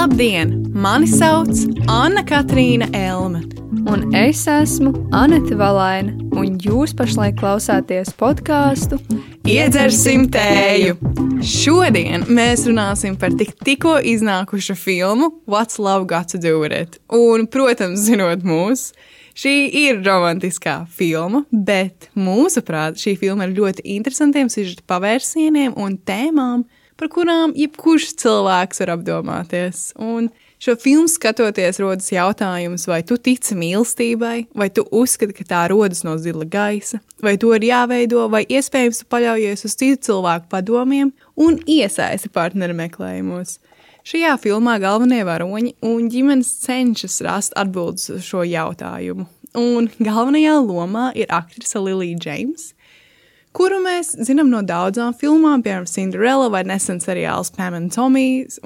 [0.00, 0.52] Labdien!
[0.72, 1.50] Mani sauc
[1.92, 3.42] Anna Katrīna Elma.
[3.92, 8.96] Un es esmu Anita Valaina, un jūs pašlaik klausāties podkāstu
[9.44, 10.96] Iedzersim tēju!
[11.44, 16.96] Šodien mēs runāsim par tik, tikko iznākušu filmu What's Love Got to Do with It?
[17.12, 18.94] Un, protams, zinot mūs,
[19.36, 26.64] šī ir romantiskā filma, bet mūsuprāt, šī filma ir ļoti interesantiem sižeta pavērsieniem un tēmām,
[27.00, 29.90] par kurām jebkurš cilvēks var apdomāties.
[29.96, 30.28] Un
[30.60, 36.04] šo filmu skatoties, rodas jautājums, vai tu tici mīlestībai, vai tu uzskati, ka tā rodas
[36.04, 41.14] no zila gaisa, vai to ir jāveido, vai iespējams tu paļaujies uz citu cilvēku padomiem
[41.40, 43.56] un iesaisti partneru meklējumos.
[44.10, 49.26] Šajā filmā galvenie varoņi un ģimenes cenšas rast atbildes uz šo jautājumu.
[49.60, 52.70] Un galvenajā lomā ir aktrise Lilija Džeims,
[53.56, 58.60] kuru mēs zinām no daudzām filmām, piemēram, Cinderella vai nesen seriāls Pam and Tomijs.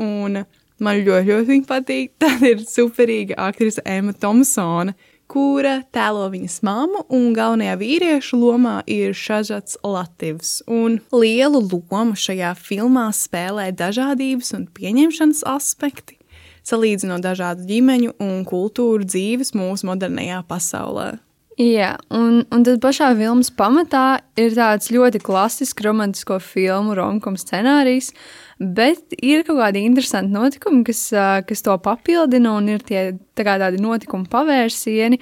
[0.83, 2.15] Man ļoti, ļoti viņa patīk.
[2.23, 4.97] Tad ir superīga aktrise Emma Thompsone,
[5.31, 10.59] kura tēlo viņas mammu, un galvenajā vīriešu lomā ir Šažats Latvs.
[10.67, 16.19] Un lielu lomu šajā filmā spēlē dažādības un pieņemšanas aspekti,
[16.67, 21.15] salīdzinot dažādu ģimeņu un kultūru dzīves mūsu modernajā pasaulē.
[21.55, 28.11] Jā, un, un tad pašā filmas pamatā ir tāds ļoti klasisks romantisko filmu romkomu scenārijs,
[28.59, 31.07] bet ir kaut kādi interesanti notikumi, kas,
[31.47, 35.21] kas to papildina, un ir tie tā tādi notikumu pavērsieni.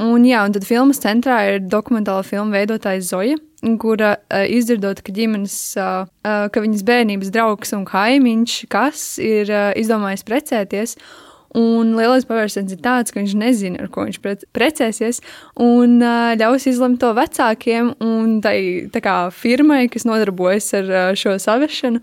[0.00, 3.36] Un, jā, un tad filmas centrā ir dokumentāla filmu veidotājs Zoja,
[3.80, 4.14] kura
[4.52, 10.96] izdzirdot, ka ģimenes, ka viņas bērnības draugs un kaimiņš, kas ir izdomājis precēties,
[11.56, 14.18] Un lielais pavērsiens ir tāds, ka viņš nezina, ar ko viņš
[14.56, 15.22] precēsies,
[15.62, 18.88] un ļaus izlemt to vecākiem un tai
[19.32, 22.02] firmai, kas nodarbojas ar šo savešanu.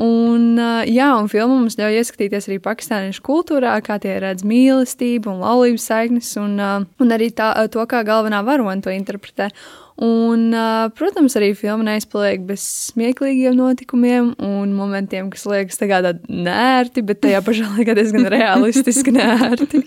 [0.00, 0.56] Un,
[0.88, 5.88] jā, un filma mums ļauj ieskatīties arī pakistāniešu kultūrā, kā tie redz mīlestību un laulības
[5.90, 9.50] saiknes, un, un arī tā, to, kā galvenā varone to interpretē.
[10.00, 10.54] Un,
[10.96, 17.42] protams, arī filma neizpaliek bez smieklīgiem notikumiem un momentiem, kas liekas tādi nērti, bet tajā
[17.44, 19.82] pašā laikā diezgan realistiski nērti.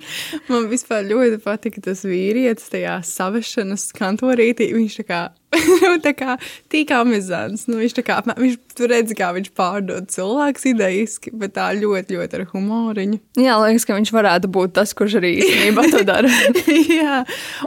[0.51, 4.69] Man vispār ļoti patika tas vīrietis tajā savešanas kantorītī.
[4.77, 5.23] Viņš tā kā
[6.05, 6.37] tā kā
[6.71, 7.67] tik amizants.
[7.69, 12.39] Nu, viņš, kā, viņš tur redz, kā viņš pārdod cilvēku idejiski, bet tā ļoti, ļoti
[12.39, 13.19] ar humoriņu.
[13.41, 16.31] Jā, liekas, ka viņš varētu būt tas, kurš arī īstenībā to dara.
[16.99, 17.21] Jā,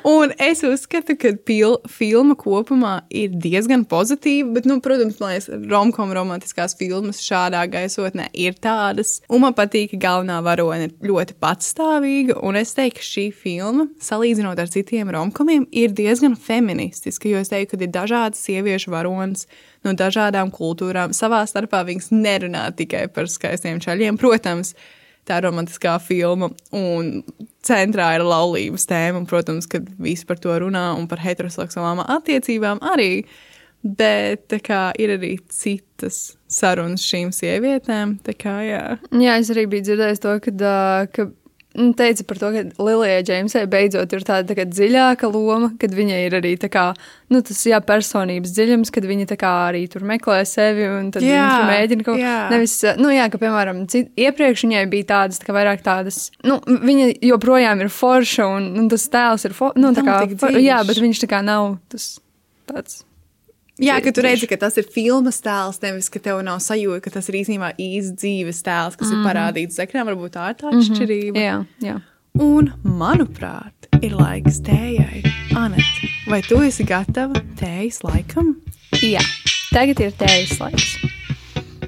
[0.07, 5.51] un es uzskatu, ka pil, filma kopumā ir diezgan pozitīva, bet, nu, protams, man liekas,
[5.71, 9.21] romkom romantiskās filmas šādā gaisotnē ir tādas.
[9.31, 13.89] Un man patīk, ka galvenā varone ir ļoti patstāvīga, un es teiktu, ka šī filma,
[14.03, 19.47] salīdzinot ar citiem romkomiem, ir diezgan feministiska, jo es teiktu, kad ir dažādas sieviešu varonas
[19.87, 21.15] no dažādām kultūrām.
[21.17, 24.19] Savā starpā viņas nerunā tikai par skaistiem čaļiem.
[24.21, 24.75] Protams,
[25.27, 27.21] tā ir romantiskā filma, un
[27.67, 29.23] centrā ir laulības tēma.
[29.23, 33.27] Un, protams, kad visi par to runā un par heteroseksuālām attiecībām arī.
[33.87, 38.17] Bet kā, ir arī citas sarunas šīm sievietēm.
[38.41, 38.85] Kā, jā.
[39.15, 40.55] jā, es arī biju dzirdējis to, ka,
[41.13, 41.29] ka
[41.97, 46.37] teica par to, ka Lilijai Džeimsai beidzot ir tāda tā dziļāka loma, kad viņai ir
[46.39, 46.87] arī kā,
[47.33, 49.29] nu, tas jā, personības dziļums, kad viņa
[49.69, 52.37] arī tur meklē sevi un tad jā, viņa mēģina kaut ko.
[52.53, 56.61] nevis, nu, jā, ka, piemēram, cit, iepriekš viņai bija tādas, tā kā vairāk tādas, nu,
[56.67, 60.81] viņa joprojām ir forša un, un tas tēls ir, for, nu, tā kā, for, jā,
[60.89, 62.17] bet viņš tā kā nav tas
[62.67, 63.05] tāds
[63.77, 67.11] Jā, ka tu redzi, ka tas ir filmas tēls, nevis ka tev nav sajūta, ka
[67.19, 69.17] tas ir īstenībā īsts dzīves tēls, kas mm -hmm.
[69.17, 69.27] ir mhm.
[69.29, 70.07] parādīts ekrānā.
[70.09, 71.37] Varbūt tā ir tā atšķirība.
[71.37, 71.67] Mm -hmm.
[71.85, 72.01] Jā, jā.
[72.37, 75.23] Un, manuprāt, ir laiks tējai.
[75.57, 75.93] Anet,
[76.29, 78.57] vai tu esi gatava tējas laikam?
[79.03, 79.23] Jā,
[79.73, 80.97] tagad ir tējas laiks.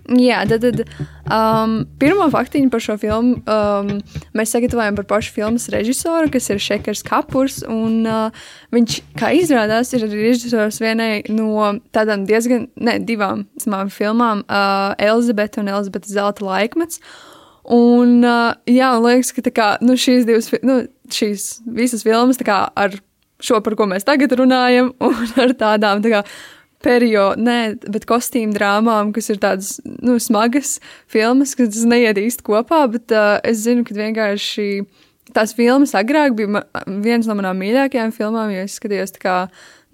[0.08, 0.84] Jā, tad, tad
[1.32, 3.92] um, pirmo faktiņu par šo filmu um,
[4.36, 7.60] mēs sagatavojam par pašu filmas režisoru, kas ir Šekers Kapurs.
[7.68, 8.44] Un, uh,
[8.74, 14.94] viņš, kā izrādās, ir arī režisors vienai no tādām diezgan, ne, divām smām filmām uh,-
[15.10, 17.02] Elizabete un Elizabete Zelta laikmets.
[17.68, 20.80] Un, uh, jā, man liekas, ka kā, nu, šīs divas, nu,
[21.12, 22.96] šīs visas filmas kā, ar
[23.44, 26.22] šo, par ko mēs tagad runājam, un ar tādām tā kā,
[26.84, 27.58] periodu, nē,
[27.90, 30.76] bet kostīmu drāmām, kas ir tādas nu, smagas
[31.10, 32.84] filmas, kas neiet īsti kopā.
[32.92, 34.68] Bet uh, es zinu, ka vienkārši
[35.34, 39.36] tās filmas agrāk bija viens no manām mīļākajām filmām, jo es skatījos tā kā,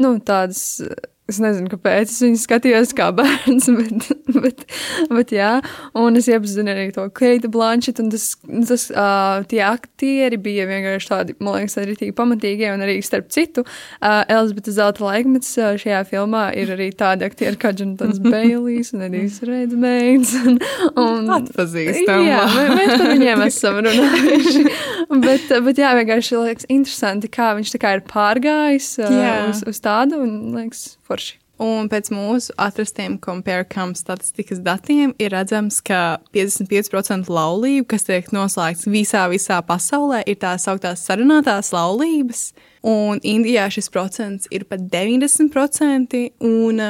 [0.02, 0.82] nu, tādas.
[1.24, 4.08] Es nezinu, kāpēc es viņu skatījos kā bērns, bet,
[4.44, 4.64] bet,
[5.08, 5.52] bet, jā,
[5.96, 8.26] un es iepazinu arī to Keita Blanchett, un tas,
[8.68, 13.30] tas uh, tie aktieri bija vienkārši tādi, man liekas, arī tīgi pamatīgie, un arī starp
[13.32, 18.92] citu, uh, Elizabete Zelta laikmets uh, šajā filmā ir arī tādi aktieri kā Jonatans Baileys
[18.92, 20.34] un Edijs Redmayns.
[20.44, 20.60] Un,
[21.00, 22.20] un, Atpazīstam.
[22.28, 24.66] Jā, mē- mēs par viņiem esam runājuši.
[25.24, 29.38] bet, bet jā, vienkārši liekas interesanti, kā viņš tā kā ir pārgājis Jā.
[29.50, 31.40] uz, uz tādu, un liekas, forši.
[31.62, 38.88] Un pēc mūsu atrastiem CompareCom statistikas datiem ir redzams, ka 55% laulību, kas tiek noslēgts
[38.90, 42.48] visā, visā pasaulē, ir tā sauktās sarunātās laulības.
[42.82, 46.82] Un Indijā šis procents ir pat 90%, un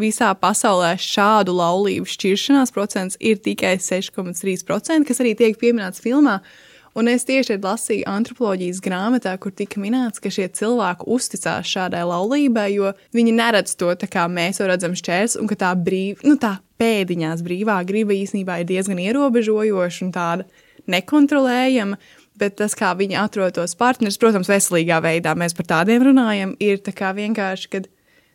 [0.00, 6.40] visā pasaulē šādu laulību šķiršanās procents ir tikai 6,3%, kas arī tiek pieminēts filmā.
[6.96, 12.70] Un es tieši lasīju antropoloģijas grāmatā, kur tika minēts, ka šie cilvēki uzticās šādai laulībai,
[12.72, 16.38] jo viņi neredz to tā, kā mēs to redzam šķērs, un ka tā brīva, nu
[16.40, 20.48] tā pēdiņās brīvā griba īstenībā ir diezgan ierobežojoša un tāda
[21.10, 21.98] nekontrolējama.
[22.36, 26.82] Bet tas, kā viņi atrod tos partnerus, protams, veselīgā veidā mēs par tādiem runājam, ir
[26.84, 27.86] tā kā vienkārši, kad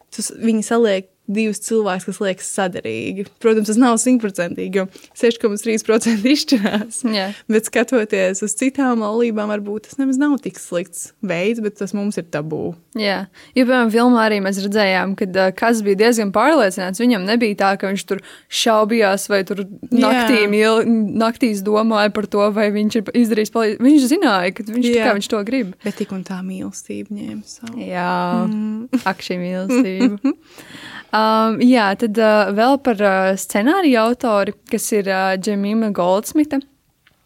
[0.09, 3.27] tu, s- viņi saliek divus cilvēkus, kas liekas sadarīgi.
[3.43, 4.87] Protams, tas nav simtprocentīgi, jo
[5.19, 7.01] 6,3% izšķirās.
[7.11, 7.29] Jā.
[7.51, 12.19] Bet skatoties uz citām laulībām, varbūt tas nemaz nav tik slikts veids, bet tas mums
[12.21, 12.73] ir tabū.
[12.99, 13.21] Jā,
[13.55, 16.99] jo, piemēram, filmā arī mēs redzējām, ka uh, kas bija diezgan pārliecināts.
[16.99, 18.19] Viņam nebija tā, ka viņš tur
[18.61, 20.81] šaubījās vai tur naktī, mil,
[21.21, 23.87] naktīs domāja par to, vai viņš ir izdarījis palīdzību.
[23.87, 25.71] Viņš zināja, ka viņš, kā viņš to grib.
[25.85, 27.79] Bet tik un tā mīlestība ņēma savu.
[27.79, 28.09] Jā,
[28.47, 29.03] mm.
[29.07, 30.35] ak, šī mīlestība.
[31.11, 36.61] Um, jā, tad uh, vēl par uh, scenāriju autori, kas ir uh, Džemima Goldsmita,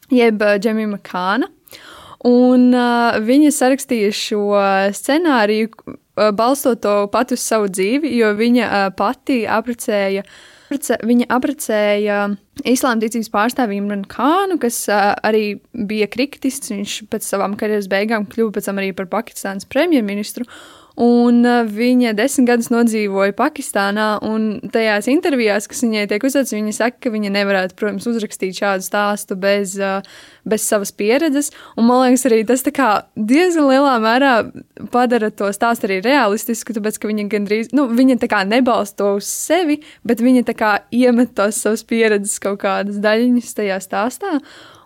[0.09, 1.51] jeb uh, Džemima Kāna.
[2.25, 4.41] Un uh, viņa sarakstīja šo
[4.97, 10.23] scenāriju, uh, balstot to pati uz savu dzīvi, jo viņa uh, pati apprecēja.
[10.65, 12.15] aprece- Viņa apprecēja
[12.65, 16.73] islāma ticības pārstāvi Imranu Kānu, kas uh, arī bija kritists.
[16.73, 20.49] Viņš pēc savām karjeras beigām kļuva pēc tam arī par Pakistānas premjerministru.
[20.95, 26.75] Un uh, viņa desmit gadus nodzīvoja Pakistānā, un tajās intervijās, kas viņai tiek uzdotas, viņa
[26.77, 30.05] saka, ka viņa nevarētu, protams, uzrakstīt šādu stāstu bez, uh,
[30.47, 31.51] bez savas pieredzes.
[31.75, 34.33] Un man liekas, arī tas diezgan lielā mērā
[34.93, 39.13] padara to stāstu arī realistisku, tāpēc, ka viņa gandrīz, nu, viņa tā kā nebalsta to
[39.19, 44.37] uz sevi, bet viņa tā kā iemet tos savas pieredzes kaut kādas daļiņas tajā stāstā.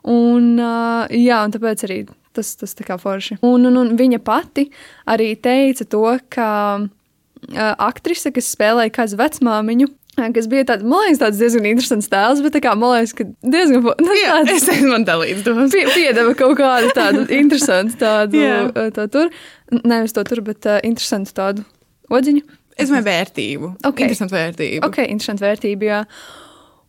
[0.09, 2.07] Un, uh, jā, un tāpēc arī
[2.37, 3.39] tas, tas tā kā forši.
[3.45, 4.67] Un, un, un viņa pati
[5.09, 6.49] arī teica to, ka
[7.79, 9.87] aktrise, kas spēlēja kādu vecmāmiņu,
[10.35, 13.25] kas bija tāds, man liekas, tāds diezgan interesants tēls, bet tā kā man liekas, ka
[13.55, 15.71] diezgan nu, Jā, tāds, es man dalīts domas.
[15.71, 19.31] pie, piedeva kaut kādu tādu interesantu tādu uh, tā tur,
[19.79, 21.65] nevis to tur, bet uh, interesantu tādu
[22.11, 22.43] odziņu.
[22.79, 23.71] Es domāju, vērtību.
[23.89, 24.05] Ok.
[24.05, 24.85] Interesantu vērtību.
[24.87, 25.87] Ok, interesanti vērtība.
[25.89, 26.03] Jā.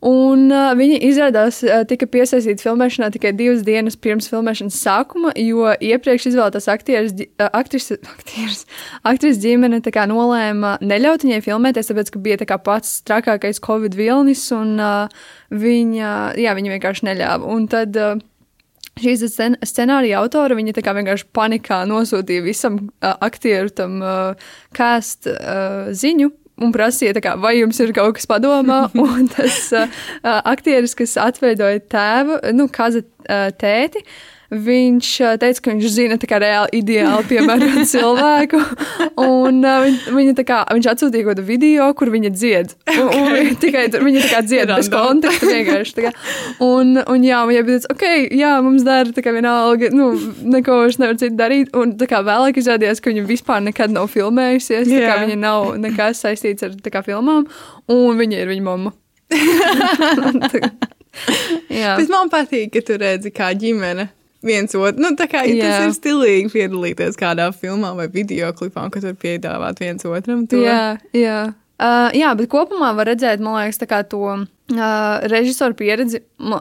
[0.00, 5.68] Un uh, viņa izrādās, uh, tika piesaistīta filmēšanā tikai divas dienas pirms filmēšanas sākuma, jo
[5.76, 8.64] iepriekš izvēlētās aktieris, uh, aktris, aktieris,
[9.04, 13.98] aktris ģimene kā nolēma neļaut viņai filmēties, tāpēc, ka bija tā kā pats trakākais Covid
[13.98, 17.52] vilnis, un uh, viņa, jā, viņa vienkārši neļāva.
[17.52, 18.16] Un tad uh,
[19.00, 24.52] šīs scen scenārija autora, viņa tā kā vienkārši panikā nosūtīja visam uh, aktieru tam uh,
[24.76, 26.32] kāst uh, ziņu.
[26.60, 28.82] Un prasīja, kā, vai jums ir kaut kas padomā.
[29.00, 29.88] Un tas uh,
[30.20, 34.04] uh, aktieris, kas atveidoja tēvu, nu, kaza uh, tēti,
[34.50, 35.08] viņš
[35.38, 38.58] teica, ka viņš zina reāli ideāli piemērot cilvēku.
[39.22, 42.74] Un viņ, viņa kā, viņš atsūtīja kaut kādu video, kur viņa dzied.
[42.96, 46.12] Un, un viņa tikai viņa tā kā dzied bez konteksta vienkārši.
[46.66, 48.04] Un, un jā, viņai bija tāds, ok,
[48.40, 50.12] jā, mums dara tā kā vienalga, nu,
[50.56, 51.70] neko vairs nevar citu darīt.
[51.78, 55.74] Un tā kā vēlāk izrādījās, ka viņa vispār nekad nav filmējusies, tā kā viņa nav
[55.80, 57.46] nekas saistīts ar tā kā filmām,
[57.90, 58.94] un viņa ir viņa mamma.
[61.80, 61.94] jā.
[61.98, 64.10] Bet man patīk, ka tu redzi, kā ģimene
[64.46, 65.02] viens otru.
[65.02, 69.02] Nu, tā kā ja tas ir stilīgi piedalīties kādā filmā vai video klipā, un ka
[69.04, 70.62] tur piedāvāt viens otram to.
[70.64, 71.40] Jā, jā.
[71.80, 73.78] Uh, jā, bet kopumā var redzēt, man liekas,
[74.10, 74.42] to uh,
[75.32, 76.18] režisoru pieredzi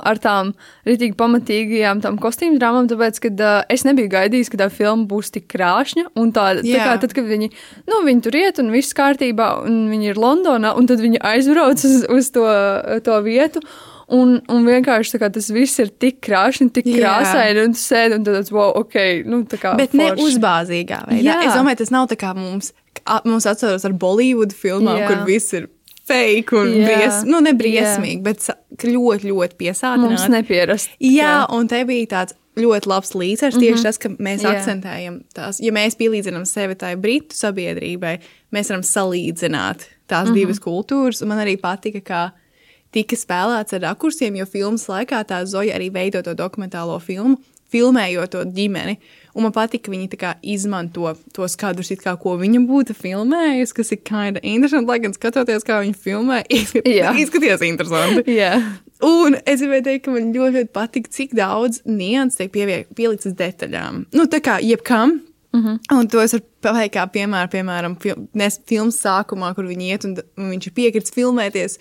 [0.07, 0.53] ar tām
[0.87, 5.33] rītīgi pamatīgajām tām kostīmu drāmām, tāpēc, ka uh, es nebiju gaidījis, ka tā filma būs
[5.35, 6.05] tik krāšņa.
[6.15, 7.51] Un tā, tā kā tad, kad viņi,
[7.91, 11.83] nu, viņi tur iet un viss kārtībā, un viņi ir Londonā, un tad viņi aizbrauc
[11.83, 12.47] uz, uz to,
[13.03, 13.65] to vietu.
[14.09, 16.97] Un, un vienkārši kā, tas viss ir tik krāšņi, tik Jā.
[16.97, 18.95] krāsaini, un tu sēdi un tad, wow, ok,
[19.29, 19.75] nu, tā kā.
[19.77, 20.23] Bet ne forši.
[20.25, 21.35] uzbāzīgā veidā.
[21.35, 21.41] Jā.
[21.45, 22.71] Es domāju, tas nav tā kā mums,
[23.29, 25.11] mums atceros ar Bollywood filmām, Jā.
[25.11, 25.69] kur viss ir
[26.09, 26.87] fake un Jā.
[26.87, 27.29] briesmīgi.
[27.29, 30.29] Nu, ne briesmīgi, bet sa- ļoti, ļoti mums piesātināti.
[30.29, 30.89] nepierast.
[30.99, 33.55] Jā, un te bija tāds ļoti labs līdzsvars.
[33.55, 33.67] Mm -hmm.
[33.67, 34.55] Tieši tas, ka mēs Jā.
[34.55, 38.19] akcentējam tās, ja mēs pielīdzinām sevi tai britu sabiedrībai,
[38.51, 40.33] mēs varam salīdzināt tās mm -hmm.
[40.33, 41.21] divas kultūras.
[41.21, 42.31] Un man arī patika, kā
[42.95, 47.37] tika spēlēts ar rakursiem, jo filmas laikā tā Zoja arī veido to dokumentālo filmu,
[47.69, 48.97] filmējot to ģimeni.
[49.37, 53.91] Un man patīk, ka viņi kā izmanto tos kadrus, kā ko viņa būtu filmējusi, kas
[53.93, 54.89] ir kinda interesanti.
[54.89, 57.13] Lai gan skatoties, kā viņi filmē, izskat, Jā.
[57.13, 58.25] izskatījās interesanti.
[58.39, 58.55] Jā.
[59.05, 63.37] Un es gribēju teikt, ka man ļoti, ļoti patīk, cik daudz nianses tiek pievie- pieliktas
[63.37, 64.07] detaļām.
[64.17, 65.21] Nu, tā kā jebkam.
[65.53, 65.77] Mm -hmm.
[65.97, 68.15] Un to es varu pateikt, kā piemēram, piemēram fil
[68.67, 71.79] filmas sākumā, kur viņi iet un, un viņš ir piekritis filmēties.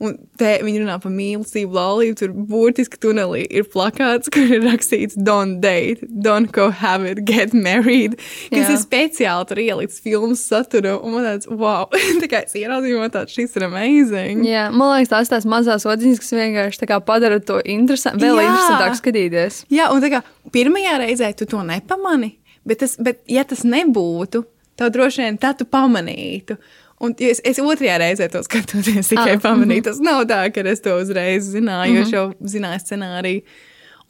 [0.00, 2.16] Un te viņi runā par mīlestību, laulību.
[2.16, 8.16] Tur burtiski tunelī ir plakāts, kur ir rakstīts Don't date, don't cohabit, get married.
[8.48, 8.72] Kas Jā.
[8.72, 10.96] ir speciāli tur ielikts filmas satura.
[10.96, 11.84] Un man tāds, wow,
[12.22, 14.44] tā kā es ieraudzīju, man tāds, šis ir amazing.
[14.48, 18.48] Jā, man liekas, tās tās mazās odziņas, kas vienkārši padara to interesantu, vēl Jā.
[18.48, 19.64] interesantāk skatīties.
[19.72, 24.44] Jā, un tā kā pirmajā reizē tu to nepamani, bet, tas, bet ja tas nebūtu,
[24.80, 26.56] tad droši vien tā tu pamanītu.
[27.00, 29.86] Un ja es, es otrajā reizē to skatoties, tikai Ah, pamanīju.
[29.88, 33.44] Tas nav tā, ka es to uzreiz zināju, jo es jau zināju scenāriju.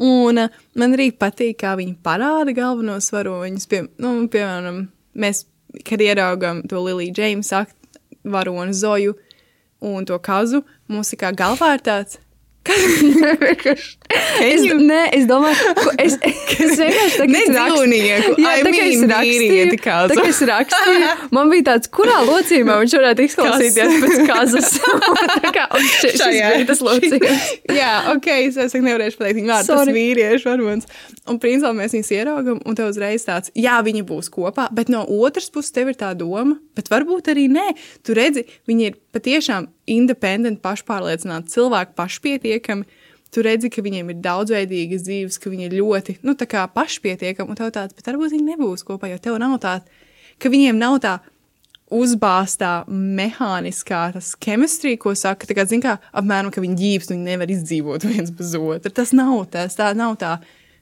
[0.00, 3.68] Un uh, man arī patīk, kā viņi parāda galvenos varoņus.
[3.70, 4.86] Pie, nu, piemēram,
[5.20, 5.44] mēs,
[5.86, 7.66] kad ieraugām to Liliju Džeimsu
[8.24, 9.14] varonu Zoju
[9.80, 12.18] un to kazu, mums ir kā galvā ir tāds.
[14.44, 16.16] Es, nē, es domāju, ko es,
[16.60, 21.52] es vienkārši tā Ne dzīvnieku, Jā, tā kā es rakstīju, tā kā es rakstīju, man
[21.52, 24.74] bija tāds, kurā locījumā viņš varētu izklausīties pēc kazas.
[25.46, 26.50] tā kā, un šis, Šajā.
[26.58, 27.48] bija tas locījums.
[27.80, 29.72] Jā, ok, es es nevarēšu pateikt viņu vārdu.
[29.72, 30.90] Tas vīriešu varonis.
[31.30, 35.04] Un principā mēs viņus ieraugam, un tev uzreiz tāds, jā, viņi būs kopā, bet no
[35.20, 37.70] otras puses tev ir tā doma, bet varbūt arī nē.
[38.06, 43.06] Tu redzi, viņi ir patiešām independenti, pašpārliecināti cilvēki, pašpietiekami.
[43.30, 47.70] Tu redzi, ka viņiem ir daudzveidīgas dzīves, ka viņi ir ļoti nu, pašpietiekami, un tev
[47.76, 49.76] tāds, bet varbūt viņi nebūs kopā, jo tev nav tā,
[50.42, 51.20] ka viņiem nav tā
[51.90, 54.08] uzbāztā mehāniskā
[54.42, 58.30] ķemistrija, ko saka, tā kā, zin, kā, apmēram, ka viņi ģības, viņi nevar izdzīvot viens
[58.34, 58.92] bez otra.
[58.94, 60.36] Tas nav tas, tā nav tā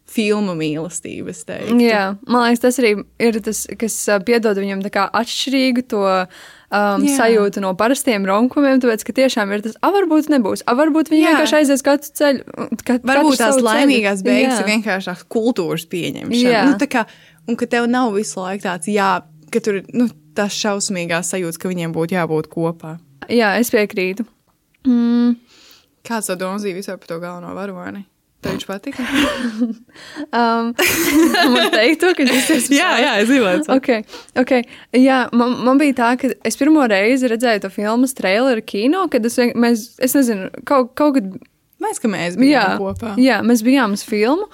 [0.09, 1.77] filma mīlestība, es teiktu.
[1.85, 2.95] Jā, man liekas, tas arī
[3.25, 6.05] ir tas, kas ā, piedod viņam tā kā atšķirīgu to
[6.71, 7.15] um, Jā.
[7.23, 11.25] sajūtu no parastiem romkumiem, tāpēc, ka tiešām ir tas, ah, varbūt nebūs, ah, varbūt viņi
[11.25, 11.33] Jā.
[11.35, 12.69] vienkārši aizies katru ceļu.
[12.85, 16.65] Kat, Varbūt tās laimīgās beigas ir vienkārši tās kultūras pieņemšana.
[16.69, 17.05] Nu, tā kā,
[17.49, 19.11] un ka tev nav visu laiku tāds, jā,
[19.53, 20.09] ka tur ir nu,
[20.39, 22.99] tas šausmīgās sajūtas, ka viņiem būtu jābūt kopā.
[23.33, 24.27] Jā, es piekrītu.
[24.89, 25.35] Mm,
[26.07, 28.07] Kāds to domāja vispār par to galveno varoni?
[28.39, 29.03] Tev viņš patika?
[30.39, 30.71] um,
[31.55, 33.65] man teikt to, ka tas ir jā, jā, es gribēju.
[33.79, 34.05] Okay,
[34.39, 34.63] okay.
[34.95, 39.27] Jā, man, man bija tā, ka es pirmo reizi redzēju to filmu traileru kino, kad
[39.27, 41.33] es, mēs, es nezinu, kaut, kaut kad
[41.79, 43.13] Mēs, ka mēs jā, bijām kopā.
[43.23, 44.49] jā, mēs bijām uz filmu.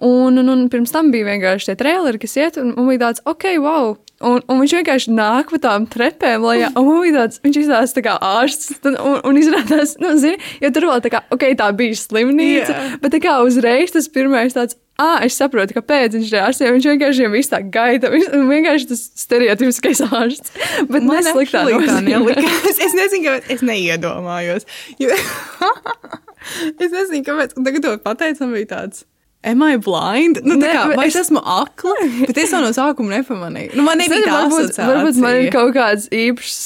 [0.00, 3.20] Un, un, un pirms tam bija vienkārši tie traileri, kas iet, un man bija tāds,
[3.28, 3.90] ok, wow.
[4.24, 7.94] Un, un viņš vienkārši nāk pa tām trepēm, lai un man bija tāds, viņš izrādās
[7.96, 8.74] tā kā ārsts.
[8.84, 12.72] tad- Un, un izrādās, nu, zini, jo tur vēl tā kā, ok, tā bija slimnīca,
[12.76, 12.98] Jā.
[13.00, 14.76] bet tā kā uzreiz tas pirmais tāds.
[15.00, 16.60] Ah, es saprotu, kāpēc viņš ir ārsts.
[16.60, 18.10] Viņš vienkārši jau visu tā gaida.
[18.12, 20.52] Viņš vienkārši tas stereotipiskais ārsts.
[20.92, 22.76] Bet Man sliktā tā nelikās.
[22.84, 24.68] Es nezinu, kāpēc es neiedomājos.
[25.00, 25.08] Jo...
[26.84, 27.56] es nezinu, kāpēc.
[27.56, 29.06] un Tagad to pateicu, man bija tāds.
[29.42, 30.42] Am I blind?
[30.44, 31.94] Nu, Ne, kā, vai es- es esmu akla?
[32.28, 33.70] Bet es to no sākuma nepamanīju.
[33.72, 34.88] Nu, man nebija nezinu, tā varbūt, asociācija.
[34.90, 36.58] varbūt man ir kaut kāds īpašs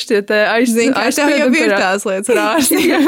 [0.00, 0.32] šķiet
[0.72, 3.04] Zini, kā tev jau ir tās lietas ārstiem.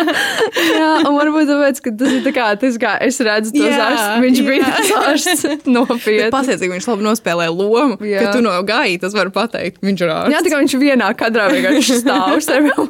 [0.76, 3.90] Jā, un varbūt tāpēc, ka tas ir tā kā, tas kā es redzu tos Jā,
[3.90, 4.46] ārstus, viņš jā.
[4.48, 5.44] bija tas ārsts
[5.76, 6.30] nopietni.
[6.32, 8.24] Pasies, cik viņš labi nospēlē lomu, Jā.
[8.24, 9.82] ka tu no gaita tas var pateikt.
[9.84, 10.32] Viņš ir ārsts.
[10.32, 12.40] Jā, tā kā viņš vienā kadrā vienkārši stāv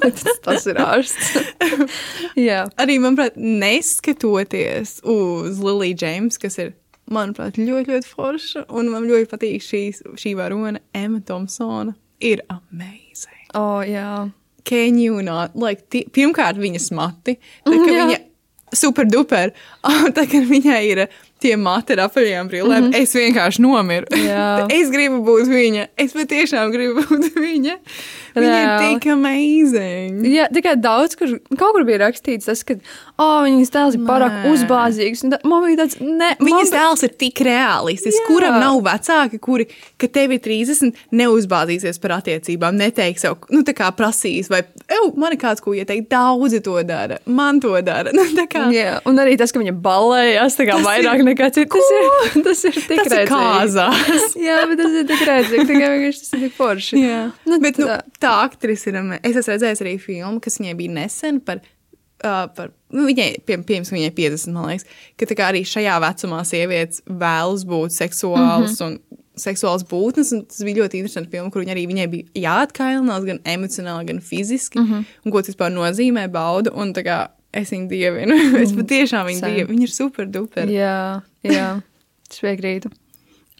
[0.06, 1.34] tas, tas ir ārsts.
[2.38, 2.62] Jā.
[2.78, 6.74] Arī, manuprāt, neskatoties uz Liliju Džeims, kas ir,
[7.12, 13.46] manuprāt, ļoti, ļoti forša, un man ļoti patīk šīs, šī varone, Emma Thompsona, ir amazing.
[13.54, 14.30] Oh, jā.
[14.66, 15.54] Can you not?
[15.54, 18.00] Like, ti, pirmkārt, viņas mati, tā kā Jā.
[18.02, 18.16] viņa
[18.74, 19.52] super duper,
[20.16, 21.04] tā kā viņai ir
[21.42, 23.02] tie mati ar apaļajām brillēm, mm -hmm.
[23.02, 24.06] es vienkārši nomiru.
[24.80, 27.76] Es gribu būt viņa, es patiešām gribu būt viņa.
[28.36, 28.88] Viņa ir Reāli.
[29.00, 30.24] tik amazing.
[30.28, 32.74] Jā, tikai daudz, kur kaut kur bija rakstīts, tas, ka
[33.18, 35.22] oh, viņas tēls ir pārāk uzbāzīgs.
[35.32, 39.66] tā- Man bija tāds, ne, Viņas man, tēls ir tik realistisks, kuram nav vecāki, kuri,
[39.98, 44.62] kad tev ir 30, neuzbāzīsies par attiecībām, neteiks sev, nu, tā kā prasīs, vai,
[44.92, 48.12] ew, man ir kāds, ko ieteikt, daudzi to dara, man to dara.
[48.16, 51.25] Nu, tā kā, Jā, un arī tas, ka viņa balējās tā kā Tas vairāk ir-
[51.26, 51.70] nekā cits.
[51.72, 52.08] Tas ir,
[52.46, 53.28] tas ir tik redzīgi.
[53.30, 54.36] kāzās.
[54.48, 55.68] Jā, bet tas ir tik redzīgi.
[55.70, 57.00] Tikai vienkārši tas ir tik forši.
[57.02, 57.98] Jā, Nu, bet nu, tā.
[58.22, 59.00] tā aktrise ir.
[59.22, 61.64] Es esmu redzējis arī filmu, kas viņai bija nesen par.
[62.24, 64.86] Uh, par nu, viņai, pie, pirms viņai 50, man liekas,
[65.20, 68.86] ka tā kā arī šajā vecumā sievietes vēlas būt seksuālas mm -hmm.
[68.86, 73.26] un seksuāls būtnes, un tas bija ļoti interesanti filma, kur viņa arī viņai bija jāatkailinās
[73.28, 75.04] gan emocionāli, gan fiziski, mm -hmm.
[75.24, 77.18] un ko tas vispār nozīmē baudu, un tā kā
[77.56, 79.54] es viņu dievinu, es patiešām viņu Same.
[79.54, 80.70] dievinu, viņa ir super duper.
[80.72, 81.00] Jā,
[81.46, 81.72] jā.
[82.26, 82.90] Es piekrītu.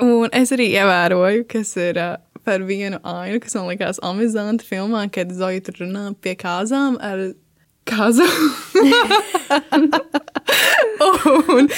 [0.03, 5.07] Un es arī ievēroju, kas ir uh, par vienu ainu, kas man likās amizanti filmā,
[5.13, 7.31] kad Zoja tur runā pie kāzām ar
[7.87, 8.27] kāzu.
[11.07, 11.69] un, un,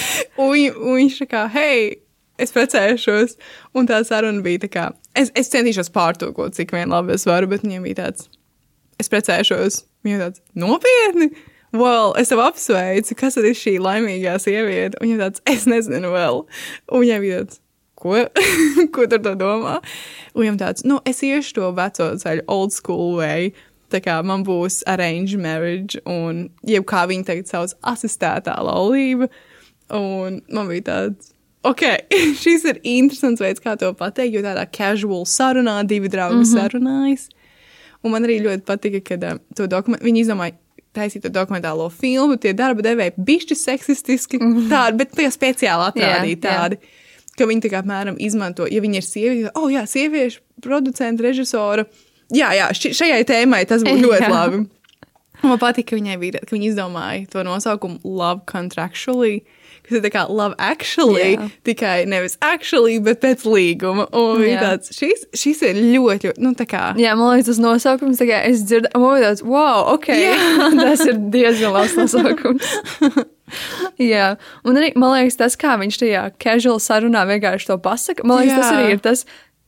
[0.43, 0.61] un
[0.97, 1.99] viņš tā kā, hei,
[2.41, 3.37] es precēšos.
[3.77, 7.49] Un tā saruna bija tā kā, es, es centīšos pārtulkot, cik vien labi es varu,
[7.51, 8.29] bet viņiem bija tāds,
[9.01, 9.83] es precēšos.
[10.05, 11.31] Viņam tāds, nopietni!
[11.71, 14.97] Well, es tev apsveicu, kas ir šī laimīgā sieviete.
[14.99, 16.45] Un viņa tāds, es nezinu vēl.
[16.89, 17.59] Un viņai bija tāds,
[17.99, 18.15] ko,
[18.95, 19.79] ko tu ar to domā?
[20.33, 23.51] Un viņam tāds, nu, es iešu to veco ceļu, old school way.
[23.89, 29.29] Tā kā man būs arranged marriage, un jeb kā viņi tagad sauc, asistētā laulība.
[29.93, 31.31] Un man bija tāds,
[31.65, 31.85] ok,
[32.41, 36.57] šis ir interesants veids, kā to pateikt, jo tādā casual sarunā divi draugi mm -hmm.
[36.57, 37.29] sarunājas.
[38.03, 40.55] Un man arī ļoti patika, kad uh, to dokumentu viņi izdomāja.
[40.99, 44.39] Taisīt to dokumentālo filmu, tie darba devēji bišķi seksistiski,
[44.71, 46.65] tādi, bet tie speciāli atrādīti Jā, jā.
[46.65, 46.79] tādi,
[47.39, 51.85] ka viņi tā kā apmēram izmanto, ja viņi ir sieviete, oh jā, sieviešu producenta, režisora,
[52.35, 54.33] jā, jā, ši, šajai tēmai tas būtu ļoti Jā.
[54.33, 54.65] labi.
[55.39, 59.45] Man patīk, ka viņai bija, ka viņa izdomāja to nosaukumu Love Contractually,
[59.89, 61.47] kas ir tā kā Love Actually, Jā.
[61.67, 64.05] tikai nevis actually, bet pēc līguma.
[64.15, 64.61] Un Jā.
[64.63, 66.85] tāds, šis, šis ir ļoti, ļoti, nu tā kā.
[66.99, 70.09] Jā, man liekas, tas nosaukums, tā kā es dzirdu, man liekas, wow, ok.
[70.83, 72.71] tas ir diezgan labs nosaukums.
[74.11, 78.43] Jā, un arī man liekas, tas, kā viņš tajā casual sarunā vienkārši to pasaka, man
[78.43, 78.77] liekas, tas Jā.
[78.77, 79.25] arī ir tas.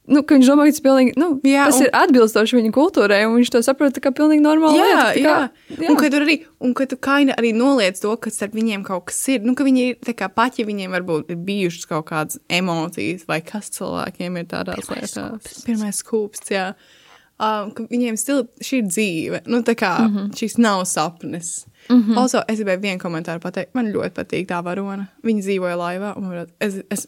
[0.10, 3.20] Nu, ka viņš domā, ka tas, pilnīgi, nu, Jā, tas un- ir atbilstoši viņa kultūrai,
[3.27, 5.22] un viņš to saprot kā pilnīgi normālu Jā, lietu.
[5.22, 5.36] tā jā.
[5.36, 5.89] kā- jā.
[5.91, 9.27] Un tur arī, un kad tu kaina arī noliec to, ka starp viņiem kaut kas
[9.29, 13.41] ir, nu, ka viņi ir, kā ja viņiem varbūt ir bijušas kaut kādas emocijas, vai
[13.41, 15.63] kas cilvēkiem ir tādās Pirmais lietās.
[15.65, 16.74] Pirmais skūps, jā.
[17.41, 20.17] Um, ka viņiem stila, šī ir dzīve, nu, tā kā mm.
[20.17, 20.36] -hmm.
[20.38, 21.65] šis nav sapnis.
[21.89, 22.17] Mm -hmm.
[22.17, 25.08] Also, es gribēju vienu komentāru pateikt, man ļoti patīk tā varona.
[25.24, 27.08] Viņa dzīvoja laivā, un es, es,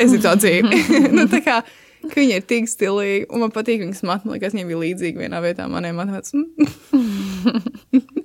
[0.00, 0.82] es gribu tā dzīvi.
[1.16, 1.60] nu, tā kā,
[2.14, 5.42] viņa ir tik stilīga, un man patīk viņas matematika, man liekas, viņai bija līdzīga vienā
[5.44, 6.42] vietā manai matemātikai.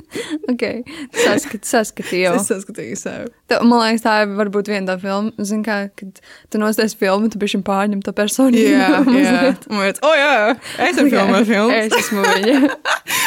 [0.48, 0.64] Ok,
[1.12, 2.32] saskat, saskatīju.
[2.38, 3.28] Es saskatīju sevi.
[3.52, 6.22] Tā, man liekas, tā ir varbūt viena tā filma, zin kā, kad
[6.54, 8.56] tu nosties filmu, tu bišķi pārņem to personu.
[8.56, 9.36] Jā, jā.
[9.68, 10.56] Un mēs, oh, jā,
[10.88, 11.76] es esmu filmējis filmu.
[11.76, 12.58] Es esmu viņa.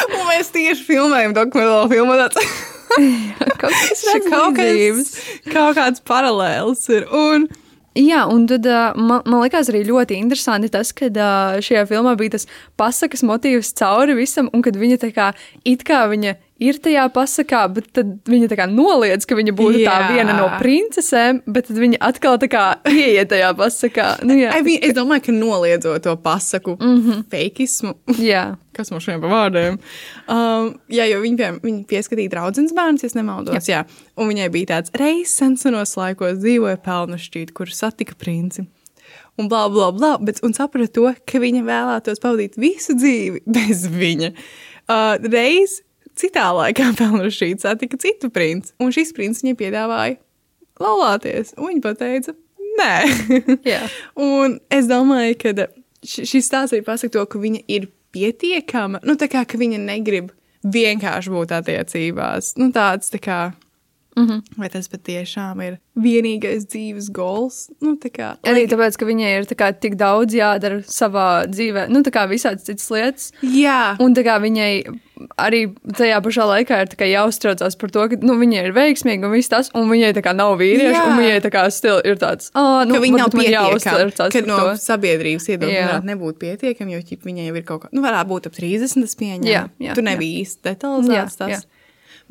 [0.09, 2.17] Un mēs tieši filmējam dokumentālo filmu.
[2.25, 2.53] Tāds,
[2.91, 5.11] Kaut kas kaut, kas,
[5.47, 7.05] kaut kāds paralēls ir.
[7.15, 7.45] Un,
[7.97, 8.63] Jā, un tad
[8.95, 11.09] man, man liekas arī ļoti interesanti tas, ka
[11.59, 12.47] šajā filmā bija tas
[12.79, 15.31] pasakas motīvs cauri visam, un kad viņa tā kā
[15.67, 19.81] it kā viņa ir tajā pasakā, bet tad viņa tā kā noliedz, ka viņa būtu
[19.81, 20.09] tā Jā.
[20.13, 24.07] viena no princesēm, bet tad viņa atkal tā kā ieiet tajā pasakā.
[24.27, 27.23] Nu, jā, I mean, es domāju, ka noliedzot to pasaku mm -hmm.
[27.31, 27.95] feikismu.
[28.19, 28.51] jā.
[28.71, 29.77] Kas man šodien par vārdiem?
[30.31, 33.67] Um, jā, jo viņi, pie, viņi pieskatīja draudzes bērns, ja nemaldos.
[33.67, 33.83] Jā.
[33.83, 33.85] jā.
[34.15, 38.63] Un viņai bija tāds reizes sensenos laikos dzīvoja pelnu šķīt, kur satika princi.
[39.37, 43.87] Un blā, blā, blā, bet un saprata to, ka viņa vēlētos pavadīt visu dzīvi bez
[43.91, 44.31] viņa.
[44.87, 45.81] Uh, reiz
[46.19, 50.17] citā laikā pelnu šķīt satika citu princi, un šis princis viņai piedāvāja
[50.81, 51.53] laulāties.
[51.59, 52.35] Un viņa pateica,
[52.79, 52.93] nē.
[53.73, 53.81] Jā.
[54.19, 55.53] Un es domāju, ka
[56.01, 59.01] š- šis stāsts arī pasaka to, ka viņa ir pietiekama.
[59.07, 62.55] Nu, tā kā viņa negrib vienkārši būt attiecībās.
[62.61, 63.39] Nu, tāds tā kā.
[64.17, 64.41] Mm -hmm.
[64.57, 67.69] Vai tas patiešām ir vienīgais dzīves goals?
[67.81, 71.99] Nu, tā kā, Arī tāpēc, ka viņai ir kā, tik daudz jādara savā dzīvē, nu,
[71.99, 73.31] tā kā visādas citas lietas.
[73.41, 74.83] Jā, Un tā kā viņai
[75.37, 75.61] arī
[75.97, 79.69] tajā pašā laikā ir jāuztraucās par to, ka nu, viņa ir veiksmīga un viss tas,
[79.77, 81.07] un viņai tā kā nav vīrieša, Jā.
[81.07, 84.11] un viņai tā kā stil ir tāds, ah, nu, ka viņa nav pietiekama.
[84.17, 84.77] par no to.
[84.81, 85.87] sabiedrības viedokļa Jā.
[85.89, 89.01] varētu nebūt pietiekama, jo ķip, viņai jau ir kaut kā, nu, varētu būt ap 30,
[89.01, 89.45] tas pieņem.
[89.51, 91.49] Jā, jā, Tur nebija īsti detalizēts tas.
[91.49, 91.61] jā.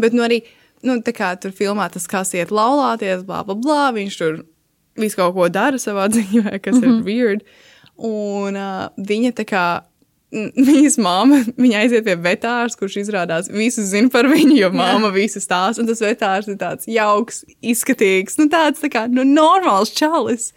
[0.00, 0.42] Bet, nu, arī,
[0.86, 4.40] nu, tā kā tur filmā tas, kas iet laulāties, bla, bla, bla, viņš tur
[5.00, 6.98] visu kaut ko dara savā dzīvē, kas mm -hmm.
[6.98, 7.46] ir weird.
[7.96, 9.66] Un uh, viņa tā kā.
[10.70, 15.40] Viņas māma, viņa aiziet pie vetārs, kurš izrādās visu zina par viņu, jo māma visu
[15.42, 15.82] stāsta.
[15.82, 20.52] Un tas vetārs ir tāds jauks, izskatīgs, nu tāds tā kā nu, normāls čalis.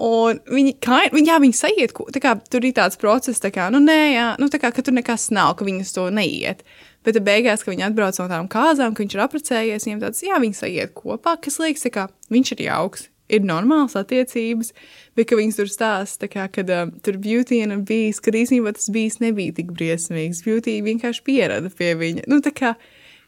[0.00, 1.92] Un viņi, kā, viņi, jā, viņi sajiet,
[2.24, 4.96] kā tur ir tāds process, tā kā, nu, nē, jā, nu, tā kā, ka tur
[4.96, 6.64] nekas nav, ka viņas to neiet.
[7.04, 10.40] Bet beigās, kad viņi atbrauc no tām kāzām, ka viņš ir apprecējies, viņiem tāds, jā,
[10.40, 14.72] viņi sajiet kopā, kas liekas, kā viņš ir jauks, ir normāls attiecības,
[15.18, 18.72] bet ka viņas tur stāsta, tā kā, kad um, tur beauty and beast, kad īstenībā
[18.76, 22.26] tas bijis nebija tik briesmīgs, beauty vienkārši pierada pie viņa.
[22.30, 22.74] Nu, tā kā,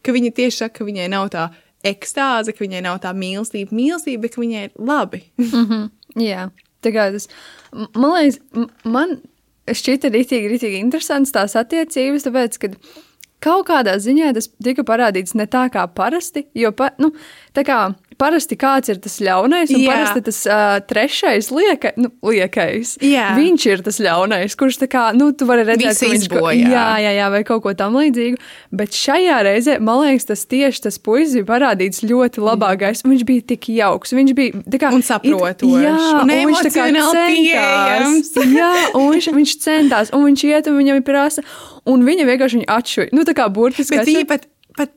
[0.03, 1.47] ka viņa tieši saka, ka viņai nav tā
[1.85, 5.23] ekstāze, ka viņai nav tā mīlestība, mīlestība, bet ka viņai ir labi.
[6.19, 6.47] Jā.
[6.47, 7.29] Tā kā tas,
[7.95, 8.39] man liekas,
[8.83, 9.17] man
[9.71, 12.71] šķita rītīgi, rītīgi interesants tās attiecības, tāpēc, ka
[13.43, 17.13] kaut kādā ziņā tas tika parādīts ne tā kā parasti, jo, pa, nu,
[17.55, 17.79] tā kā
[18.19, 19.91] parasti kāds ir tas ļaunais, un Jā.
[19.93, 22.95] parasti tas uh, trešais lieka, nu, liekais.
[23.03, 23.31] Jā.
[23.37, 26.69] Viņš ir tas ļaunais, kurš tā kā, nu, tu vari redzēt, Visu ka viņš izbojā.
[26.73, 28.39] jā, jā, jā, vai kaut ko tam līdzīgu.
[28.73, 33.03] Bet šajā reizē, man liekas, tas tieši tas puisis bija parādīts ļoti labākais.
[33.07, 34.13] Viņš bija tik jauks.
[34.15, 38.33] Viņš bija tā kā Un saprotošs, Jā, un un viņš tā kā centās.
[38.53, 41.43] Jā, un viņš, viņš centās, un viņš iet, un viņam ir prasa,
[41.89, 43.09] un viņa vienkārši viņu atšuja.
[43.15, 43.97] Nu, tā kā burtiski.
[43.97, 44.45] Bet viņa pat,
[44.77, 44.93] pat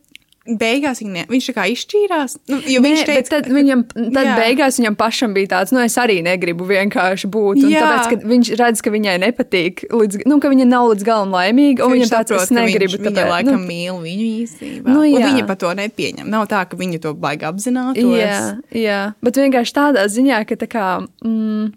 [0.46, 2.36] beigās viņa ne, viņš tā kā izšķīrās.
[2.50, 4.34] Nu, Nē, viņš bet teica, tad viņam tad Jā.
[4.38, 7.62] beigās viņam pašam bija tāds, nu, es arī negribu vienkārši būt.
[7.66, 11.34] Un tāpēc, ka viņš redz, ka viņai nepatīk, līdz, nu, ka viņa nav līdz galam
[11.34, 12.92] laimīga, un Viņš tāds, es negribu.
[12.92, 14.92] Viņš, viņa tāpēc, laikam nu, mīl viņu īstenībā.
[14.92, 15.30] Nu, Un jā.
[15.32, 16.28] viņa pat to nepieņem.
[16.30, 18.12] Nav tā, ka viņa to baigi apzinātos.
[18.20, 18.38] Jā,
[18.76, 20.86] jā, bet vienkārši tādā ziņā, ka tā kā.
[21.24, 21.72] Mm,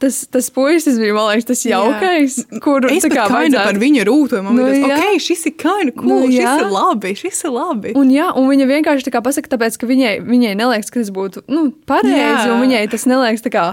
[0.00, 4.42] Tas, tas puisis bija, man liekas, tas jaukais, Es tā kā vajadzētu- par viņu rūtoju.
[4.44, 4.96] Man Nu, liekas, jā.
[4.98, 6.54] ok, šis ir kainu, cool, Nu, nu, šis jā.
[6.60, 7.92] ir labi, šis ir labi.
[7.96, 11.10] Un, jā, un viņa vienkārši tā kā pasaka, tāpēc, ka viņai, viņai neliekas, ka tas
[11.10, 12.52] būtu nu, pareizi, Jā.
[12.52, 13.72] un viņai tas neliekas tā kā.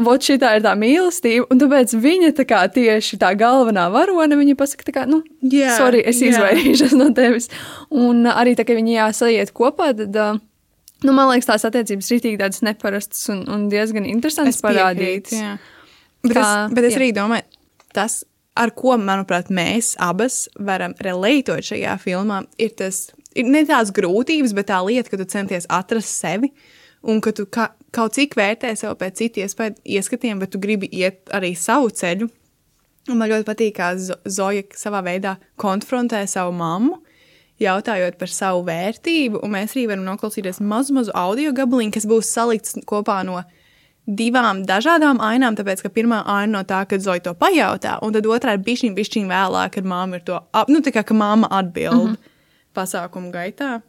[0.00, 4.54] Vot šī ir tā mīlestība, un tāpēc viņa tā kā tieši tā galvenā varone, viņa
[4.56, 6.30] pasaka, tā kā, nu, Jā, sorry, es jā.
[6.30, 7.50] izvairīšos no tevis.
[7.90, 10.38] Un arī tā, ka viņi jāsajiet kopā, tad, uh,
[11.04, 15.38] nu, man liekas, tās attiecības ir rītīgi tādas neparastas un, un diezgan interesantas parādītas.
[16.22, 16.98] Bet, Kā- es, bet es jā.
[17.00, 17.46] arī domāju,
[17.96, 18.18] tas,
[18.60, 24.52] ar ko, manuprāt, mēs abas varam relētot šajā filmā, ir tas, ir ne tās grūtības,
[24.58, 26.52] bet tā lieta, ka tu centies atrast sevi.
[27.08, 30.84] Un ka tu ka, kaut cik vērtē sev pēc citu iespēju ieskatiem, bet tu gribi
[30.92, 32.28] iet arī savu ceļu.
[33.08, 36.98] Un man ļoti patīk, kā Zo- Zoja savā veidā konfrontē savu mammu,
[37.60, 39.40] jautājot par savu vērtību.
[39.44, 43.42] Un mēs arī varam noklausīties mazu, mazu audio gabaliņu, kas būs salikts kopā no
[44.06, 45.56] divām dažādām ainām.
[45.58, 48.96] Tāpēc, ka pirmā aina no tā, kad Zoja to pajautā, un tad otrā ir bišķiņa,
[48.96, 52.34] bišķiņa vēlāk, kad māma ir to, ap, nu, tā kā ka māma atbild mm -hmm.
[52.74, 53.80] pasākumu gaitā.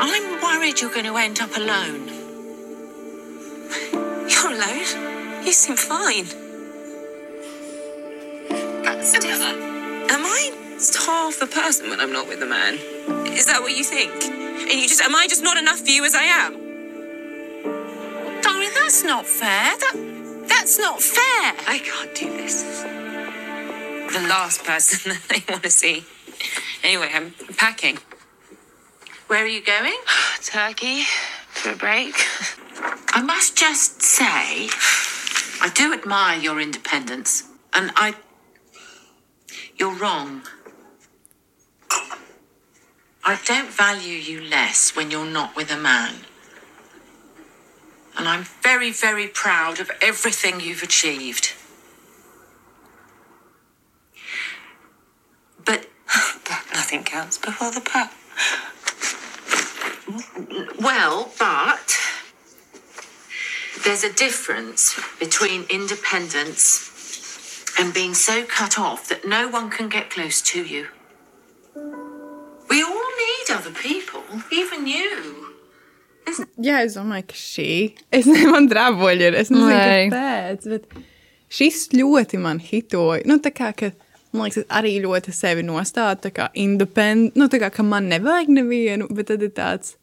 [0.00, 2.04] I'm worried you're going to end up alone.
[4.28, 5.44] You're alone?
[5.44, 6.47] You seem fine.
[9.14, 10.50] Am I
[11.06, 12.74] half a person when I'm not with a man?
[13.32, 14.12] Is that what you think?
[14.12, 16.52] And you just am I just not enough for you as I am?
[18.42, 19.78] Darling, that's not fair.
[19.78, 21.54] That that's not fair.
[21.66, 22.82] I can't do this.
[24.12, 26.04] The last person that they want to see.
[26.84, 27.98] Anyway, I'm packing.
[29.28, 29.96] Where are you going?
[30.42, 31.04] Turkey
[31.48, 32.14] for a break.
[33.14, 34.68] I must just say,
[35.62, 38.14] I do admire your independence, and I.
[39.78, 40.42] You're wrong.
[43.24, 46.14] I don't value you less when you're not with a man.
[48.16, 51.52] And I'm very, very proud of everything you've achieved.
[55.64, 55.86] But
[56.44, 58.12] But nothing counts before the pup.
[60.80, 61.98] Well, but
[63.84, 66.90] there's a difference between independence
[67.78, 70.86] and being so cut off that no one can get close to you.
[72.68, 75.44] We all need other people, even you.
[76.60, 77.70] Jā, es domāju, ka šī.
[78.12, 79.36] Es nezinu, man drāboļi ir.
[79.38, 80.66] Es nezinu, kāpēc.
[80.68, 80.98] Bet
[81.54, 83.22] šis ļoti man hitoja.
[83.28, 83.92] Nu, tā kā, ka,
[84.34, 87.38] man liekas, es arī ļoti sevi nostādu, tā kā independent.
[87.38, 89.96] Nu, tā kā, ka man nevajag nevienu, bet tad ir tāds,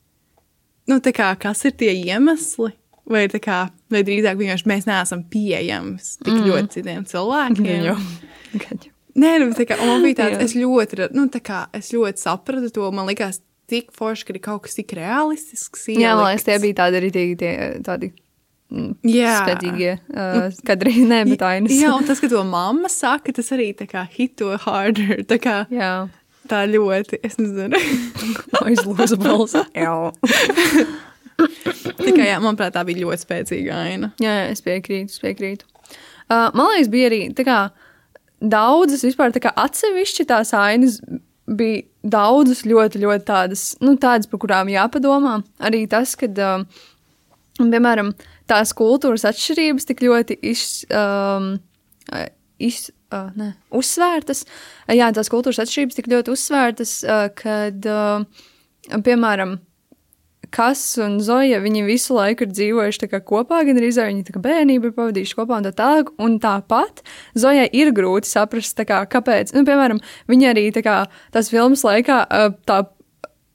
[0.90, 2.74] nu, tā kā, kas ir tie iemesli?
[3.06, 3.60] Vai, kā,
[3.94, 6.46] vai drīzāk vienkārši mēs neesam pieejami tik mm.
[6.50, 7.68] ļoti citiem cilvēkiem?
[7.68, 7.98] Gan jau.
[8.56, 8.92] Gan jau.
[9.16, 12.72] Nē, nu, tā kā man bija tāds, es ļoti, nu, tā kā, es ļoti sapratu
[12.76, 12.90] to.
[12.92, 13.40] Man liekas,
[13.72, 15.88] tik forši, ka ir kaut kas tik realistisks.
[15.94, 16.50] Jā, man liekas, ielikts.
[16.50, 17.54] tie bija tādi arī tie,
[17.86, 18.12] tādi
[19.06, 19.38] Jā.
[19.44, 21.74] spēcīgie uh, kadri, ne, bet ainas.
[21.78, 25.22] Jā, un tas, ka to mamma saka, tas arī tā kā hito harder.
[25.30, 25.94] Tā kā jā.
[26.50, 27.80] tā ļoti, es nezinu.
[28.66, 29.58] aizlūza balss.
[29.86, 29.94] jā.
[32.18, 34.12] kā, jā, manuprāt, tā bija ļoti spēcīga aina.
[34.22, 35.68] jā, jā, es piekrītu, es piekrītu.
[36.26, 37.60] Uh, man liekas, bija arī kā
[38.42, 41.00] daudzas vispār tā kā atsevišķi tās ainas
[41.46, 45.40] bija daudzas ļoti, ļoti tādas, nu, tādas, par kurām jāpadomā.
[45.66, 46.66] Arī tas, ka, uh,
[47.60, 48.14] piemēram,
[48.50, 51.56] tās kultūras atšķirības tik ļoti iz, um,
[52.10, 52.26] uh,
[52.62, 54.46] iz, uh, ne, uzsvērtas.
[54.46, 59.58] Uh, Jā, tās kultūras atšķirības tik ļoti uzsvērtas, uh, kad, uh, piemēram,
[60.54, 64.96] Kas un Zoja, viņi visu laiku ir dzīvojuši kopā, gan arī viņi kā bērnību ir
[64.98, 66.12] pavadījuši kopā un tā tālāk.
[66.22, 67.02] Un tāpat
[67.38, 70.98] Zojai ir grūti saprast, kā, kāpēc, nu, piemēram, viņa arī tā kā
[71.36, 72.20] tās filmas laikā,
[72.68, 72.82] tā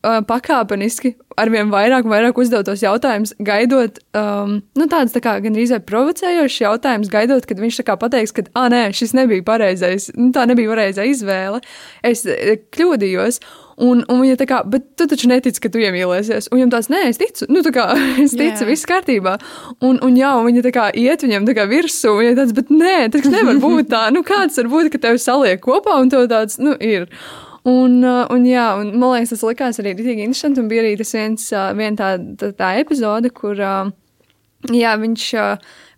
[0.07, 5.73] uh, pakāpeniski arvien vairāk vairāk uzdot tos jautājumus, gaidot um, nu, tādas tā kā gandrīz
[5.75, 10.11] vai provocējošas jautājumus, gaidot, kad viņš tā kā pateiks, ka, ah, nē, šis nebija pareizais,
[10.19, 11.63] nu, tā nebija pareizā izvēle,
[12.07, 13.43] es eh, kļūdījos.
[13.81, 16.51] Un, un viņa tā kā, bet tu taču netici, ka tu iemīlēsies.
[16.51, 17.87] Un viņam tās, nē, es ticu, nu, tā kā,
[18.27, 18.69] es ticu, Jā.
[18.69, 19.39] viss kārtībā.
[19.81, 22.53] Un, un jā, un viņa tā kā iet viņam tā kā virsū, un viņa tāds,
[22.59, 24.03] bet nē, tas nevar būt tā.
[24.13, 27.09] Nu, kāds var būt, ka tevi saliek kopā, un tev tāds, nu, ir.
[27.69, 30.63] Un, uh, un, jā, un man liekas, tas likās arī rītīgi interesanti.
[30.63, 33.91] Un bija arī tas viens, uh, vien tā, tā, tā epizode, kur uh,
[34.69, 35.31] jā, viņš,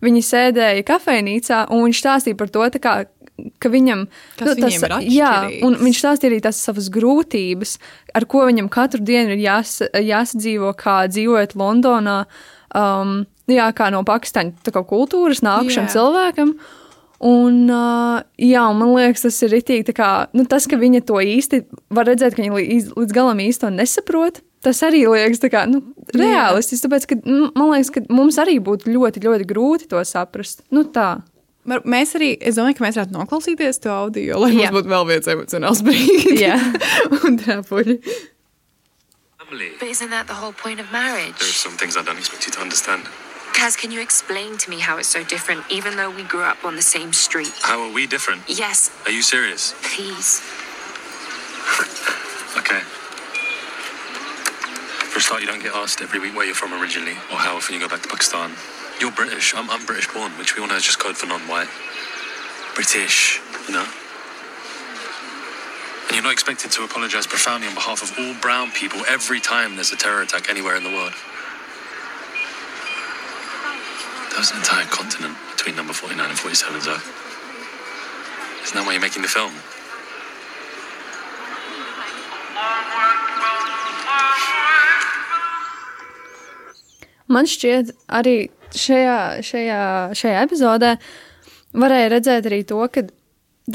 [0.03, 2.95] viņi sēdēja kafejnīcā un viņš stāstīja par to, kā,
[3.59, 4.05] ka viņam
[4.39, 5.33] Kas viņiem ir jā,
[5.65, 7.77] un viņš stāstīja arī tās savas grūtības,
[8.15, 12.21] ar ko viņam katru dienu ir jās, jāsadzīvo, kā dzīvojot Londonā,
[12.77, 15.95] um, jā, kā no Pakistāņu kultūras nākušam Jā.
[15.97, 16.55] cilvēkam.
[17.23, 19.85] Un, uh, jā, un man liekas, tas ir rītīgi.
[19.87, 21.61] tā Kā, nu, tas, ka viņa to īsti
[21.95, 25.79] var redzēt, ka viņa līdz, līdz galam īsti to nesaprot, tas arī liekas kā, nu,
[26.11, 26.83] reālistisks.
[26.83, 30.65] Tāpēc, ka, nu, man liekas, ka mums arī būtu ļoti, ļoti grūti to saprast.
[30.75, 31.21] Nu, tā.
[31.63, 34.67] Mēs arī, es domāju, ka mēs varētu noklausīties to audio, lai Jā.
[34.67, 36.41] mums būtu vēl viens emocionāls brīdis.
[36.43, 36.59] Jā.
[37.23, 37.39] un.
[39.39, 39.69] Family.
[39.79, 41.39] But isn't that the whole point of marriage?
[41.39, 43.07] There's some things I don't expect you to understand.
[43.53, 46.65] Kaz, can you explain to me how it's so different, even though we grew up
[46.65, 47.53] on the same street?
[47.61, 48.41] How are we different?
[48.47, 49.73] Yes, Are you serious?
[49.83, 50.41] please.
[52.55, 52.81] Okay.
[55.09, 57.55] For a start, you don't get asked every week where you're from originally or how
[57.57, 58.51] often you go back to Pakistan.
[59.01, 59.55] You're British.
[59.55, 61.67] I'm, I'm British born, which we all know is just code for non-white.
[62.75, 63.85] British, you know?
[66.07, 69.73] And you're not expected to apologize profoundly on behalf of all brown people every time
[69.75, 71.13] there's a terror attack anywhere in the world.
[74.33, 76.97] There's an entire continent between number 49 and 47, so.
[78.63, 79.53] Isn't that why you're making the film?
[87.27, 88.35] Man šķiet, arī
[88.75, 89.81] šajā, šajā,
[90.17, 90.95] šajā epizodē
[91.73, 93.05] varēja redzēt arī to, ka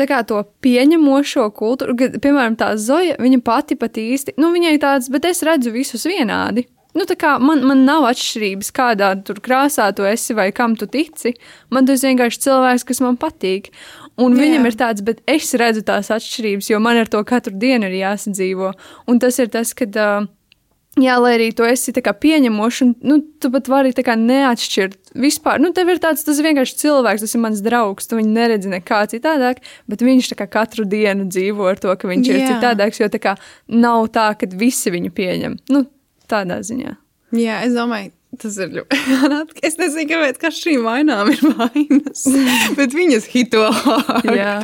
[0.08, 5.08] kā to pieņemošo kultūru, kad, piemēram, tā Zoja, viņa pati pat īsti, nu, viņai tāds,
[5.12, 6.68] bet es redzu visus vienādi.
[6.98, 7.06] Nu,
[7.44, 9.12] man, man nav atšķirības, kādā
[9.44, 11.34] krāsā tu esi vai kam tu tici.
[11.74, 13.70] Man tas vienkārši cilvēks, kas man patīk.
[14.18, 14.42] Un Jā.
[14.42, 18.00] viņam ir tāds, bet es redzu tās atšķirības, jo man ar to katru dienu ir
[18.00, 18.72] jāsadzīvo.
[19.06, 19.94] Un tas ir tas, kad.
[19.94, 20.26] Uh,
[20.98, 25.60] Jā, lai arī tu esi pieņemošs, un nu, tu pat vari neatšķirt vispār.
[25.62, 28.72] Nu, tev ir tāds, tas ir vienkārši cilvēks, tas ir mans draugs, tu viņu neredzi
[28.72, 32.48] nekā citādāk, bet viņš kā katru dienu dzīvo ar to, ka viņš ir Jā.
[32.50, 33.36] citādāks, jo tā kā
[33.68, 35.56] nav tā, ka visi viņu pieņem.
[35.70, 35.84] Nu,
[36.30, 36.94] tādā ziņā.
[37.36, 38.98] Jā, es domāju, tas ir ļoti.
[39.68, 42.22] Es nezinu, kāpēc ka šīm vainām ir vainas,
[42.78, 43.66] bet viņas hito.
[44.24, 44.54] Jā.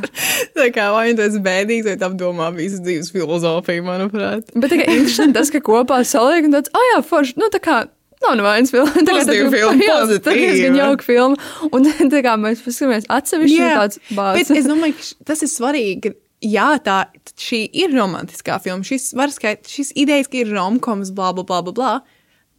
[0.57, 4.48] Tā kā vai nu tas bēdīgs, vai tam domā visu dzīves filozofiju, manuprāt.
[4.57, 7.61] Bet tā kā interesanti tas, ka kopā saliek un tāds, ah, jā, forši, nu tā
[7.64, 7.83] kā.
[8.24, 8.88] Nav nevainas filma.
[9.05, 11.37] Tā Pozitīva tā- filma, jā, Tā ir diezgan jauka filma.
[11.77, 14.48] Un tā kā mēs paskatāmies atsevišķi, ir tāds bāzes.
[14.48, 16.14] bet es domāju, ka tas ir svarīgi.
[16.44, 16.98] Jā, tā
[17.40, 18.85] šī ir romantiskā filma.
[18.85, 21.94] Šis var skaidrs, šis idejas, ka ir romkoms, bla, bla, bla, bla, bla.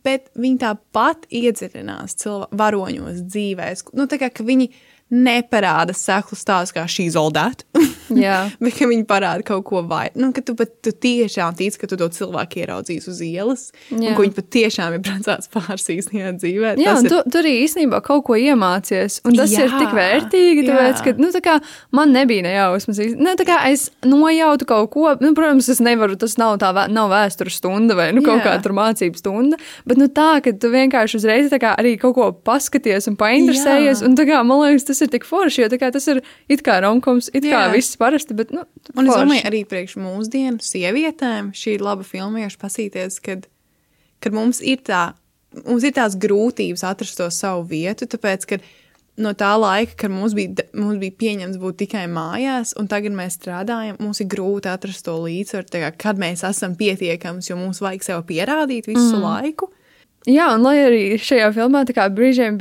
[0.06, 3.86] Bet viņi tāpat iedziļinās cilvēku varoņos dzīvēs.
[3.98, 4.72] Nu, tā kā viņi
[5.14, 7.66] neparāda seklu stāstu, kā šī zoldēta.
[8.16, 8.50] Jā.
[8.62, 10.14] Bet viņi parāda kaut ko vairāk.
[10.20, 13.68] Nu, ka tu pat tu tiešām tici, ka tu to cilvēku ieraudzīs uz ielas.
[13.94, 14.14] Un Jā.
[14.18, 16.74] ka viņi pat tiešām ir precēts pāris īstenībā dzīvē.
[16.82, 19.20] Jā, Tas un ir- tu, tu arī īstenībā kaut ko iemācies.
[19.26, 21.06] Un tas jā, ir tik vērtīgi, tāpēc, jā.
[21.08, 21.56] ka nu, tā kā,
[21.98, 23.02] man nebija nejausmas.
[23.18, 26.88] Ne, tā kā es nojautu kaut ko, nu, protams, es nevaru, tas nav tā vē-
[26.94, 28.52] nav vēstures stunda vai nu, kaut Jā.
[28.52, 29.58] kāda tur mācību stunda.
[29.90, 34.06] Bet nu, tā, ka tu vienkārši uzreiz kā, arī kaut ko paskaties un painteresējies.
[34.06, 36.78] Un, tā kā, man liekas, tas ir tik forši, jo kā, tas ir it kā
[36.84, 37.74] romkoms, it kā Jā.
[37.74, 38.38] viss parasti.
[38.38, 39.26] Bet, nu, Un es forši.
[39.26, 43.50] domāju, arī priekš mūsdienu sievietēm šī ir laba filmieša pasīties, kad,
[44.24, 45.04] kad mums ir tā,
[45.66, 48.62] mums ir tās grūtības atrast to savu vietu, tāpēc, ka
[49.22, 53.40] no tā laika, kad mums bija, mums bija pieņemts būt tikai mājās, un tagad mēs
[53.40, 58.26] strādājam, mums ir grūti atrast to līdzsvaru, kad mēs esam pietiekams, jo mums vajag sev
[58.28, 59.24] pierādīt visu mm.
[59.24, 59.72] laiku.
[60.26, 62.56] Jā, un lai arī šajā filmā kā brīžiem,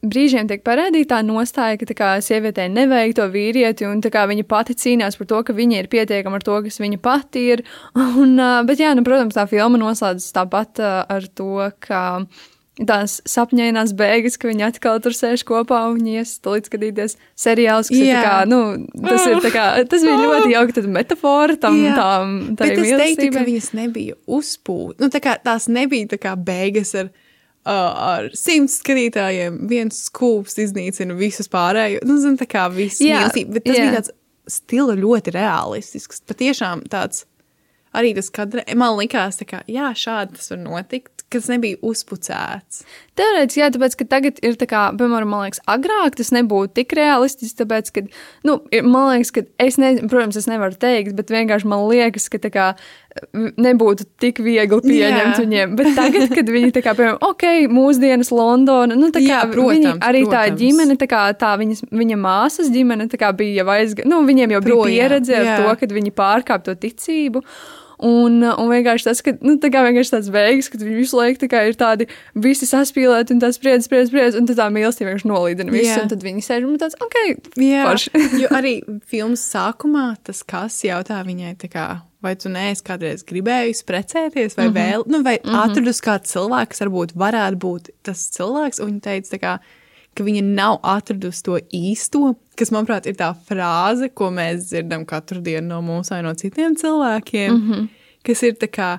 [0.00, 4.76] brīžiem tiek parādīta tā nostāja, ka kā sievietei nevajag to vīrieti, un kā viņa pati
[4.80, 7.64] cīnās par to, ka viņa ir pietiekama ar to, kas viņa pati ir.
[8.22, 12.00] Un, bet, jā, nu, protams, tā filma noslēdzas tāpat ar to, ka
[12.88, 18.34] tās sapņainās beigas, ka viņi atkal tur sēž kopā un ies līdz skatīties seriālus, kā,
[18.48, 18.60] nu,
[19.04, 21.96] tas kā, tas bija ļoti jauki, tad metafora tam, Jā.
[21.98, 24.98] tām, tā Bet es teiktu, ka viņas nebija uzpūta.
[25.02, 29.62] Nu, tā kā tās nebija tā kā beigas ar, uh, ar simts skatītājiem.
[29.70, 32.06] Viens skūps iznīcina visus pārējos.
[32.08, 33.58] Nu, zin, tā kā viss mīlestība.
[33.58, 33.88] Bet tas jā.
[33.88, 34.14] bija tāds
[34.50, 36.24] stila ļoti realistisks.
[36.28, 37.26] Patiešām tāds
[37.96, 42.82] arī tas kadra, man likās, tā kā, jā, šādi tas var notikt, kas nebija uzpucēts.
[43.18, 46.94] Teorētiski, jā, tāpēc, ka tagad ir tā kā, piemēram, man liekas, agrāk tas nebūtu tik
[46.98, 48.04] realistisks, tāpēc, ka,
[48.48, 52.42] nu, man liekas, ka es, ne, protams, es nevaru teikt, bet vienkārši man liekas, ka
[52.42, 52.66] tā kā
[53.60, 55.38] nebūtu tik viegli pieņemt Jā.
[55.40, 55.74] viņiem.
[55.78, 59.56] Bet tagad, kad viņi tā kā, piemēram, ok, mūsdienas Londona, nu, tā kā Jā, viņi,
[59.56, 60.60] protams, arī tā protams.
[60.62, 64.56] ģimene, tā kā tā viņas, viņa māsas ģimene, tā kā bija jau aizgājusi, nu, viņiem
[64.56, 65.60] jau bija Projām, pieredze ar jā.
[65.62, 67.44] to, kad viņi pārkāp to ticību.
[68.00, 71.44] Un, un vienkārši tas, ka nu, tā kā vienkārši tāds beigas, kad viņi visu laiku
[71.44, 75.28] tā ir tādi visi saspīlēti un tā spriedz, spriedz, spriedz, un tad tā mīlestība vienkārši
[75.28, 75.90] nolīdina visu.
[75.90, 76.04] Jā.
[76.06, 77.18] Un tad viņi sēž un tāds, ok,
[77.60, 78.12] Jā, forši.
[78.42, 78.78] jo arī
[79.10, 81.86] filmas sākumā tas kas jautā viņai, tā kā,
[82.24, 84.80] vai tu neesi kādreiz gribējusi precēties, vai mm -hmm.
[84.80, 85.60] vēl, nu, vai mm -hmm.
[85.66, 89.58] atradus kādu cilvēku, kas varbūt varētu būt tas cilvēks, un viņa teica, tā kā,
[90.14, 95.40] ka viņa nav atradusi to īsto, kas, manuprāt, ir tā frāze, ko mēs dzirdam katru
[95.44, 97.88] dienu no mums vai no citiem cilvēkiem, mm -hmm.
[98.26, 98.90] kas ir tā kā,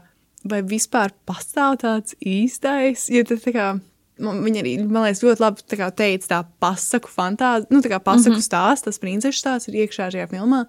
[0.43, 3.79] vai vispār pastāv tāds īstais, jo tad tā kā,
[4.19, 7.89] man- Viņa arī, man liekas, ļoti labi tā kā teica, tā pasaku fantāzija, nu, tā
[7.89, 8.49] kā pasaku mm -hmm.
[8.49, 10.65] stāsts, tas princešu stāsts ir iekšā šajā filmā.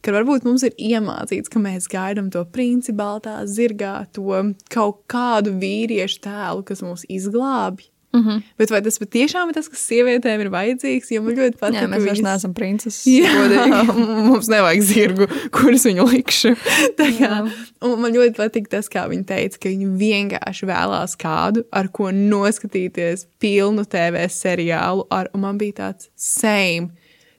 [0.00, 5.58] Ka varbūt mums ir iemācīts, ka mēs gaidām to princi baltā zirgā, to kaut kādu
[5.60, 7.90] vīriešu tēlu, kas mūs izglābj.
[8.12, 8.42] Mm -hmm.
[8.58, 11.10] Bet vai tas patiešām ir tas, kas sievietēm ir vajadzīgs?
[11.14, 13.06] Jo man ļoti patīk, mēs ka vairs viņas- neesam princeses.
[13.06, 13.84] Jā,
[14.28, 16.56] mums nevajag zirgu, kurus viņu likšu.
[17.20, 22.10] Kā, man ļoti patīk tas, kā viņa teica, ka viņa vienkārši vēlās kādu, ar ko
[22.10, 25.06] noskatīties pilnu TV seriālu.
[25.10, 26.90] Ar, un man bija tāds same.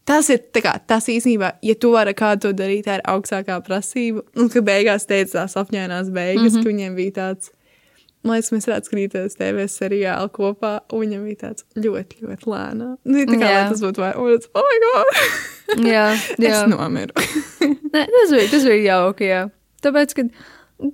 [0.05, 4.23] Tas ir kā, tas īstenībā, ja tu vari kādu to darīt, ir augstākā prasība.
[4.35, 6.63] Un ka beigās teica tās apņēmās beigas, mm -hmm.
[6.63, 7.51] ka viņiem bija tāds.
[8.21, 12.95] Man liekas, mēs varētu skatīties TV seriālu kopā, un viņam bija tāds ļoti, ļoti lēnām.
[13.01, 13.63] Nu, tā kā Jā.
[13.71, 15.21] tas būtu vai, un es, oh, my God!
[15.89, 16.07] jā,
[16.45, 16.51] jā.
[16.51, 17.15] Es nomiru.
[17.93, 19.43] Nē, tas bija, tas bija jauki, jā.
[19.81, 20.27] Tāpēc, ka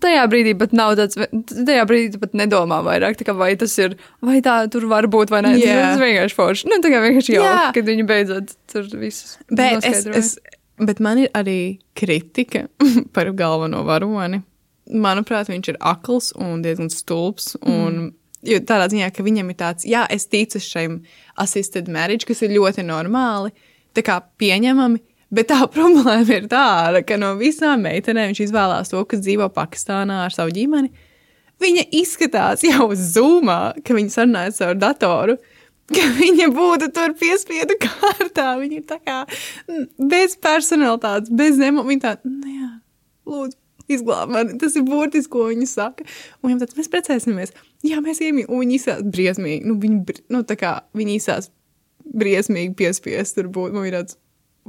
[0.03, 1.19] tajā brīdī pat nav tāds,
[1.51, 5.43] tajā brīdī pat nedomā vairāk, kā vai tas ir, vai tā tur var būt, vai
[5.45, 5.55] nē.
[5.57, 5.79] Tas, Jā.
[5.83, 6.69] tas vienkārši forši.
[6.71, 7.41] Nu, tā kā vienkārši Jā.
[7.43, 10.33] jauki, kad viņi beidzot tur visus Bet, es, es,
[10.79, 11.59] bet man ir arī
[11.97, 12.67] kritika
[13.15, 14.43] par galveno varoni.
[14.93, 17.55] Manuprāt, viņš ir akls un diezgan stulbs.
[17.67, 18.11] Un,
[18.45, 21.01] jo tādā ziņā, ka viņam ir tāds, jā, es ticu šim
[21.41, 23.53] assisted marriage, kas ir ļoti normāli,
[23.97, 25.03] tā kā pieņemami.
[25.33, 30.23] Bet tā problēma ir tāda, ka no visām meitenēm viņš izvēlās to, kas dzīvo Pakistānā
[30.27, 30.93] ar savu ģimeni.
[31.57, 35.37] Viņa izskatās jau zūmā, ka viņa sarunājas ar datoru,
[35.89, 38.53] ka viņa būtu tur piespiedu kārtā.
[38.61, 41.89] Viņa ir tā kā mm, bez personalitātes, bez emocijām.
[41.91, 42.69] Viņa tā, nu jā,
[43.27, 43.59] lūdzu,
[43.91, 44.57] izglāb mani.
[44.61, 46.07] Tas ir burtiski, ko viņa saka.
[46.41, 47.53] Un viņam tāds, mēs precēsimies.
[47.87, 49.67] Jā, mēs iemīļojam, un viņi izsās briesmīgi.
[49.67, 51.51] Nu, viņi, nu, tā kā viņi izsās
[52.07, 53.75] briesmīgi piespiest tur būt.
[53.75, 54.19] Man ir tāds,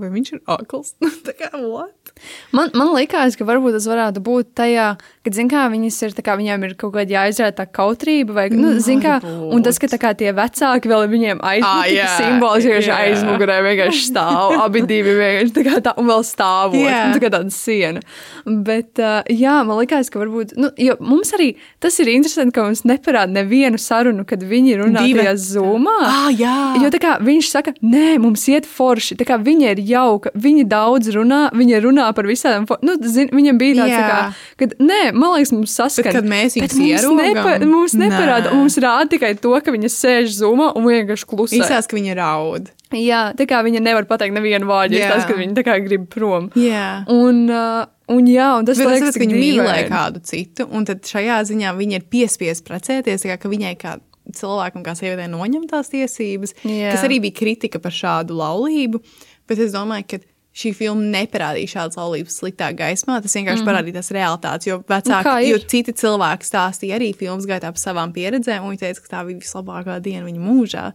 [0.01, 0.95] vai viņš ir akls?
[1.39, 2.13] kā, what?
[2.57, 4.89] Man, man liekas, ka varbūt tas varētu būt tajā,
[5.27, 8.75] kad, zin kā, viņas ir, kā viņām ir kaut kāda jāizrāda tā kautrība, vai, nu,
[8.83, 12.93] zin kā, un tas, ka tā kā tie vecāki vēl viņiem aizmugurē, jā, simbols vienkārši
[12.93, 12.99] jā.
[13.07, 17.33] aizmugurē vienkārši stāv, abi divi vienkārši tā kā tā, un vēl stāvot, un tā kā
[17.37, 18.03] tāda siena.
[18.49, 22.65] Bet, uh, jā, man liekas, ka varbūt, nu, jo mums arī tas ir interesanti, ka
[22.67, 25.23] mums neparāda nevienu sarunu, kad viņi runā Divi.
[25.23, 25.97] tajā zūmā.
[26.09, 26.57] Ah, jā.
[26.83, 29.19] Jo tā kā viņš saka, nē, mums iet forši.
[29.21, 32.67] Tā kā viņa ir jauka, viņi daudz runā, viņa runā par visādām.
[32.69, 34.21] fo- Nu, zin, viņam bija tāds, tā kā,
[34.63, 36.05] kad, nē, man liekas, mums saskan.
[36.05, 40.33] Bet kad mēs viņus mums, nepa, mums neparāda, mums rāda tikai to, ka viņa sēž
[40.41, 41.61] zumā un vienkārši klusē.
[41.63, 42.71] Izsās, ka viņa raud.
[42.95, 46.09] Jā, tā kā viņa nevar pateikt nevienu vārdu, ja tas, ka viņa tā kā grib
[46.09, 46.49] prom.
[46.57, 47.05] Jā.
[47.13, 51.03] Un, uh, un jā, un tas Bet liekas, ka viņa mīlēja kādu citu, un tad
[51.05, 53.99] šajā ziņā viņa ir piespiesta precēties, kā ka viņai kā
[54.33, 56.93] cilvēkam, kā sievietei, noņem tās tiesības, Jā.
[56.93, 59.01] kas arī bija kritika par šādu laulību.
[59.49, 60.21] Bet es domāju, ka
[60.59, 63.21] šī filma neparādīja šādas laulības sliktā gaismā.
[63.23, 63.69] Tas vienkārši mm.
[63.69, 65.53] parādīja tās realitātes, jo kā vecāki, ir?
[65.53, 69.23] jo citi cilvēki stāstīja arī filmas gaitā par savām pieredzēm, un viņi teica, ka tā
[69.29, 70.89] bija vislabākā diena viņa mūžā.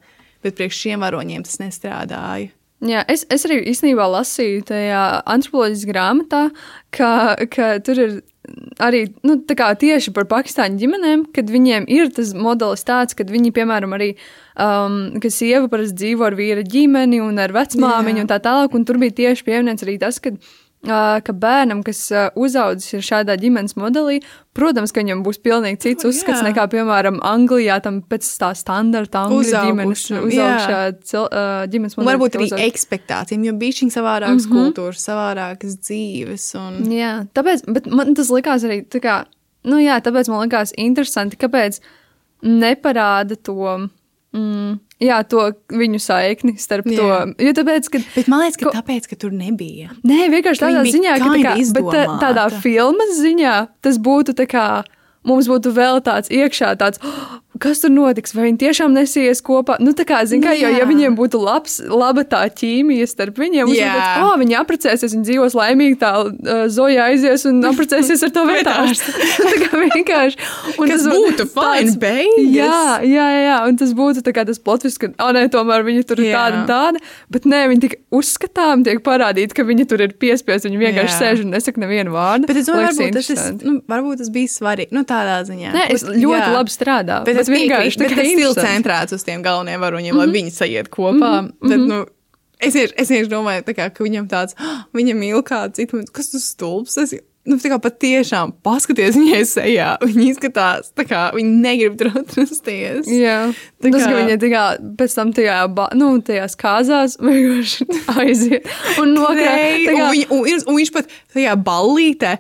[0.44, 2.52] Bet priekš šiem varoņiem tas nestrādāja.
[2.84, 6.42] Jā, es, es arī īstenībā lasīju tajā antropoloģiskā grāmatā,
[6.92, 7.12] ka,
[7.48, 8.16] ka tur ir
[8.84, 13.96] arī nu, tieši par pakistāņu ģimenēm, kad viņiem ir tas modelis tāds, ka viņi, piemēram,
[13.96, 14.14] arī,
[14.58, 18.86] um, ka sieva parasti dzīvo ar vīra ģimeni un ar vecmāmiņu un tā tālāk, un
[18.86, 20.36] tur bija tieši pieminēts arī tas, ka
[20.84, 24.18] Uh, ka bērnam, kas uh, uzaudzis ir šādā ģimenes modelī,
[24.52, 26.50] protams, ka viņam būs pilnīgi cits O, uzskats jā.
[26.50, 32.10] nekā, piemēram, Anglijā, tam pēc tā standarta angļu ģimenes uzaugušā cil, uh, ģimenes modelī.
[32.10, 32.66] varbūt arī uzaugt.
[32.66, 34.52] ekspektācijām, jo bija šī savādākas mm.
[34.52, 34.60] -hmm.
[34.60, 36.50] kultūras, savādākas dzīves.
[36.60, 36.84] Un...
[36.92, 39.18] Jā, tāpēc, bet man tas likās arī tā kā,
[39.64, 41.80] nu jā, tāpēc man likās interesanti, kāpēc
[42.44, 43.88] neparāda to,
[44.34, 46.98] mm, jā, to viņu saikni starp Jā.
[46.98, 47.44] to.
[47.44, 49.90] Jo tāpēc, ka Bet man liekas, ka Ko- tāpēc, ka tur nebija.
[50.04, 52.62] Nē, vienkārši tādā ziņā, ka tā kā, bet tā, tādā izdomāta.
[52.66, 54.68] filmas ziņā tas būtu tā kā.
[55.24, 59.78] Mums būtu vēl tāds iekšā, tāds, "Oh, kas tur notiks, vai viņi tiešām nesies kopā.
[59.84, 63.70] Nu, tā kā, zin, kā, jo, ja viņiem būtu labs, laba tā ķīmija starp viņiem,
[63.70, 68.46] tāds, oh, viņi apprecēsies, viņi dzīvos laimīgi, tā uh, Zoja aizies un apprecēsies ar to
[68.50, 69.14] vērtārstu.
[69.52, 70.40] tā kā vienkārši.
[70.74, 72.50] Un Kas tas būtu fine beigas.
[72.58, 76.08] Jā, jā, jā, un tas būtu tā kā tas plotvis, ka, oh, nē, tomēr viņi
[76.10, 76.42] tur ir Jā.
[76.42, 80.72] tāda un tāda, bet nē, viņi tik uzskatām tiek parādīti, ka viņi tur ir piespiesti,
[80.72, 81.20] viņi vienkārši Jā.
[81.22, 82.50] sēž un nesaka nevienu vārdu.
[82.50, 84.94] Bet es domāju, varbūt tas, nu, varbūt tas bija svarīgi.
[84.96, 85.74] Nu, tādā ziņā.
[85.76, 86.52] Nē, es ļoti jā.
[86.56, 87.43] labi strādāju.
[87.50, 88.68] Bet vienkārši tā kā tas interesanti.
[88.70, 90.34] centrēts uz tiem galvenajiem varoņiem, mm -hmm.
[90.34, 91.34] lai viņi sajiet kopā.
[91.42, 91.70] Mm -hmm.
[91.70, 92.06] bet, nu,
[92.60, 96.30] es, vienkārši- es vienkārši domāju, kā, ka viņam tāds, "Ah, viņa mīl kādu citu, kas
[96.32, 96.98] tas stulbs.
[96.98, 97.14] Es,
[97.46, 99.98] Nu, tā kā patiešām paskaties viņai sejā.
[100.00, 103.06] Viņa izskatās, tā kā viņa negrib tur atrasties.
[103.08, 103.52] Jā,
[103.84, 107.84] Tā tas, ka kā- viņa tikai pēc tam tajā, ba- nu, tajās kāzās vienkārši
[108.24, 108.64] aiziet
[108.98, 109.88] un nokrīt.
[109.88, 112.38] Nē, un, un, ir- un viņš pat tajā ballītē,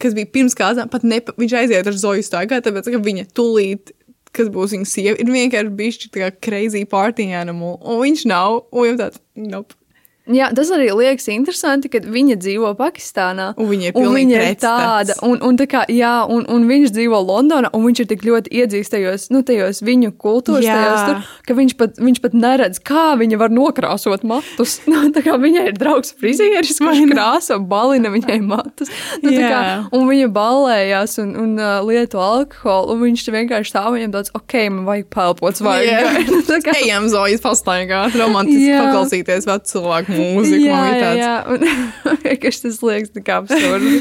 [0.00, 3.92] kas bija pirms kāzām, pat ne, viņš aiziet ar Zoju staigā, tāpēc, ka viņa tulīt,
[4.36, 8.62] kas būs viņa sieva, ir vienkārši bišķi tā kā crazy party animal, un viņš nav,
[8.72, 9.78] un jau tāds, nope.
[10.26, 13.52] Jā, tas arī liekas interesanti, ka viņa dzīvo Pakistānā.
[13.62, 16.90] Un viņa ir un viņa ir tāda, un, un, tā kā, jā, un, un viņš
[16.96, 21.56] dzīvo Londonā, un viņš ir tik ļoti tajos, nu, tajos viņu kultūras, tajos tur, ka
[21.60, 24.78] viņš pat, viņš pat neredz, kā viņa var nokrāsot matus.
[24.96, 28.90] Nu, viņai ir draugs frizieris, kurš krāso balina viņai matus.
[29.22, 29.60] Nu, kā,
[29.94, 34.56] un viņa ballējās un, un uh, lieto alkoholu, un viņš vienkārši stāv viņam tāds, ok,
[34.72, 36.24] man vajag pelpot svaigai.
[36.30, 40.66] Nu, tā kā- Ejam, Zojas pastaigāt, romantiski paklausīties vecu cilvēku mūziku.
[40.66, 41.32] Jā, jā, jā.
[41.52, 43.96] Un vienkārši tas liekas tik absurdi.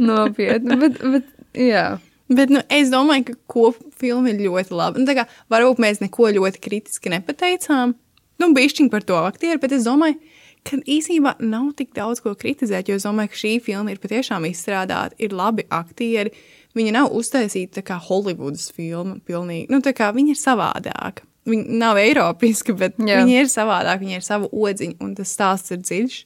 [0.00, 0.78] Nopietni.
[0.80, 1.86] Bet, bet, jā.
[2.34, 5.00] Bet nu, es domāju, ka kopfilma ir ļoti laba.
[5.00, 7.92] Nu, tā kā, varbūt mēs neko ļoti kritiski nepateicām.
[8.40, 10.16] Nu, bišķiņ par to aktieru, bet es domāju,
[10.64, 14.48] ka īsībā nav tik daudz ko kritizēt, jo es domāju, ka šī filma ir patiešām
[14.48, 16.32] izstrādāta, ir labi aktieri.
[16.74, 19.68] Viņa nav uztaisīta tā kā Holivudas filma, pilnīgi.
[19.70, 21.28] Nu, tā kā viņa ir savādāka.
[21.46, 23.06] Viņa nav eiropiska, bet Jā.
[23.06, 23.24] Jā.
[23.24, 26.24] viņa ir savādāka, viņa ir sava odziņa, un tas stāsts ir dziļš.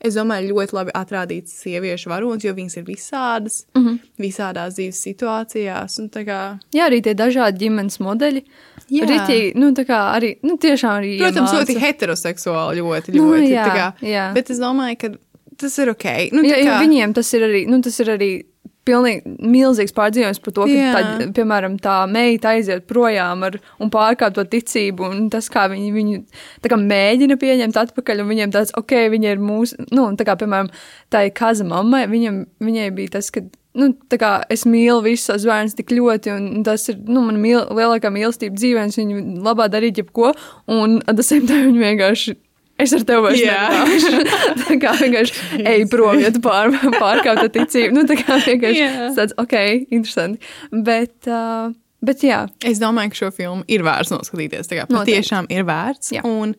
[0.00, 3.98] Es domāju, ļoti labi atrādīts sieviešu varonis, jo viņas ir visādas, mm -hmm.
[4.18, 5.98] visādās dzīves situācijās.
[6.24, 8.42] Kā, jā, arī tie dažādi ģimenes modeļi.
[8.90, 9.04] Jā.
[9.06, 11.18] Riķi, nu, tā kā arī, nu, tiešām arī.
[11.18, 11.60] protams, iemāca.
[11.60, 13.50] ļoti heteroseksuāli, ļoti, Nu, ļoti.
[13.52, 14.32] jā, tā kā, jā.
[14.34, 15.08] Bet es domāju, ka
[15.56, 16.04] tas ir ok.
[16.32, 18.42] Nu, Jā, kā- viņiem tas ir arī, nu, tas ir arī
[18.88, 20.90] pilnīgi milzīgs pārdzīvojums par to, ka, Jā.
[20.94, 25.92] tā, piemēram, tā meita aiziet projām ar, un pārkāpt to ticību, un tas, kā viņi
[25.94, 26.18] viņu
[26.64, 30.36] tā kā mēģina pieņemt atpakaļ, un viņiem tāds, ok, viņa ir mūsu, nu, tā kā,
[30.40, 30.72] piemēram,
[31.12, 33.44] tā ir kaza mammai, viņam, viņai bija tas, ka,
[33.78, 37.40] nu, tā kā es mīlu visus savus bērnus tik ļoti, un tas ir, nu, man
[37.42, 40.32] mīl, lielākā mīlestība dzīvē, un es viņu labā darīt jebko,
[40.72, 42.40] un the same time viņi vienkārši
[42.80, 44.22] Es ar tevi vairs nerunāšu.
[44.62, 47.94] tā kā vienkārši ej prom, ja tu pār, pārkāpta ticību.
[47.96, 49.12] Nu, tā kā vienkārši Jā.
[49.18, 49.54] tāds, ok,
[49.90, 50.50] interesanti.
[50.72, 51.70] Bet, uh,
[52.04, 54.70] bet jā, Es domāju, ka šo filmu ir vērts noskatīties.
[54.70, 56.14] Tā kā patiešām ir vērts.
[56.16, 56.24] Jā.
[56.28, 56.56] Un,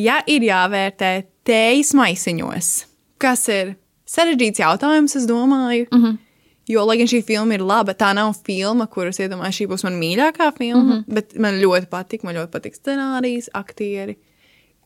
[0.00, 1.14] ja ir jāvērtē
[1.46, 2.74] tējas maisiņos,
[3.22, 3.74] kas ir
[4.08, 5.88] sarežģīts jautājums, es domāju.
[5.90, 6.04] Mm.
[6.04, 6.20] -hmm.
[6.68, 9.98] Jo, lai gan šī filma ir laba, tā nav filma, kuras iedomājos, šī būs mana
[10.00, 10.82] mīļākā filma.
[10.82, 10.92] Mm.
[10.92, 11.14] -hmm.
[11.14, 14.16] Bet man ļoti patīk, man ļoti patīk scenārijs, aktieri.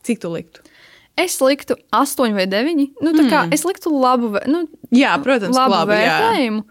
[0.03, 0.65] Cik tu liktu?
[1.19, 2.85] es liktu astoņi vai deviņi.
[3.03, 6.17] Nu, tā kā es liktu labu, nu, Jā, protams, labu labi, jā.
[6.17, 6.61] vērtējumu.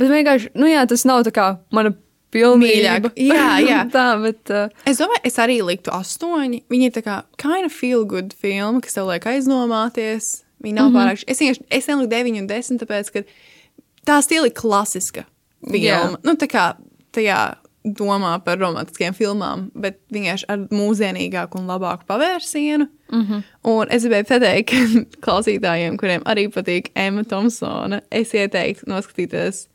[0.00, 1.92] Bet vienkārši, nu jā, tas nav tā kā mana
[2.34, 2.98] pilnīga.
[3.04, 3.12] Mīļāka.
[3.20, 3.82] Jā, jā.
[3.96, 4.42] tā, bet.
[4.52, 6.62] Uh, Es domāju, es arī liktu astoņi.
[6.72, 10.38] Viņa ir tā kā kind of feel good filma, kas tev liek aizdomāties.
[10.64, 10.98] Viņa nav mm -hmm.
[10.98, 11.24] pārāk.
[11.26, 13.22] Es vienkārši es neliku 9 un 10, tāpēc, ka
[14.08, 15.24] tā stila ir klasiska
[15.62, 15.84] filma.
[15.84, 16.16] Jā.
[16.22, 16.74] Nu, tā kā
[17.12, 22.88] tajā domā par romantiskiem filmām, bet vienkārši ar mūsdienīgāku un labāku pavērsienu.
[23.12, 23.42] Mm -hmm.
[23.64, 24.74] Un es gribēju pateikt
[25.24, 29.66] klausītājiem, kuriem arī patīk Emma Thompsona, es ieteiktu noskatīties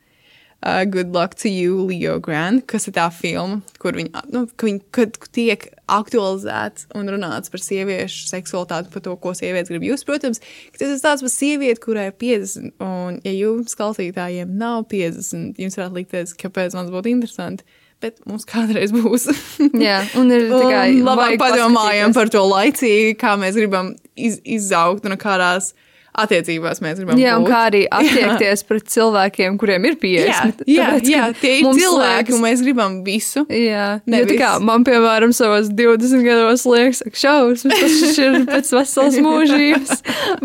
[0.65, 4.67] uh, Good Luck to You, Leo Grant, kas ir tā filma, kur viņa, nu, ka
[4.67, 10.05] viņa kad tiek aktualizēts un runāts par sieviešu seksualitāti, par to, ko sievietes grib just.
[10.05, 10.41] Protams,
[10.77, 15.79] tas ir tāds par sievieti, kurai ir 50, un ja jums klausītājiem nav 50, jums
[15.79, 17.63] varētu likties, kāpēc man būtu interesanti.
[18.03, 19.29] Bet mums kādreiz būs.
[19.87, 20.89] jā, un ir tikai.
[20.99, 25.71] Un labāk padomājam par to laicīgi, kā mēs gribam iz, izaugt un kādās
[26.13, 27.49] attiecībās mēs gribam Jā, un būt.
[27.49, 30.59] kā arī attiekties pret cilvēkiem, kuriem ir 50.
[30.69, 33.41] Jā, jā, Tāpēc, jā ka tie ir cilvēki, liekas- un mēs gribam visu.
[33.49, 34.27] Jā, Nevis.
[34.27, 39.17] jo tā kā man, piemēram, savos 20 gados liekas, ka šausmas, tas ir pēc veselas
[39.25, 39.95] mūžības.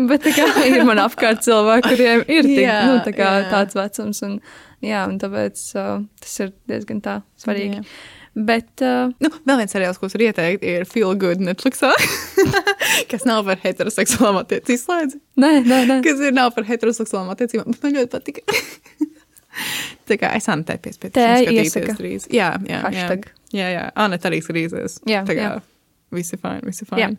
[0.09, 3.45] Bet tā kā ir man apkārt cilvēki, kuriem ir tik, Jā, nu, tā kā jā.
[3.53, 4.23] tāds vecums.
[4.25, 4.39] Un,
[4.85, 7.81] jā, un tāpēc uh, tas ir diezgan tā svarīgi.
[7.81, 7.85] Jā.
[8.49, 11.89] Bet uh, Nu, vēl viens seriāls, ko es varu ieteikt, ir Feel Good Netflixā,
[13.11, 14.75] kas nav par heteroseksuālām attiecībām.
[14.77, 15.97] Izslēdzi, nē, nē, nē.
[16.05, 17.73] kas ir nav par heteroseksuālām attiecībām.
[17.83, 18.45] Man ļoti patika.
[20.09, 21.13] Tā kā es Anetē piespēju.
[21.17, 21.97] Te skatīties iesaka.
[21.99, 22.29] drīz.
[22.31, 22.83] Jā, jā, jā.
[22.85, 23.27] Hashtag.
[23.53, 23.83] Jā, jā.
[23.99, 24.99] Aneta arī skatīsies.
[25.09, 25.51] Jā, Tā kā jā.
[26.15, 27.09] visi fine, visi Jā.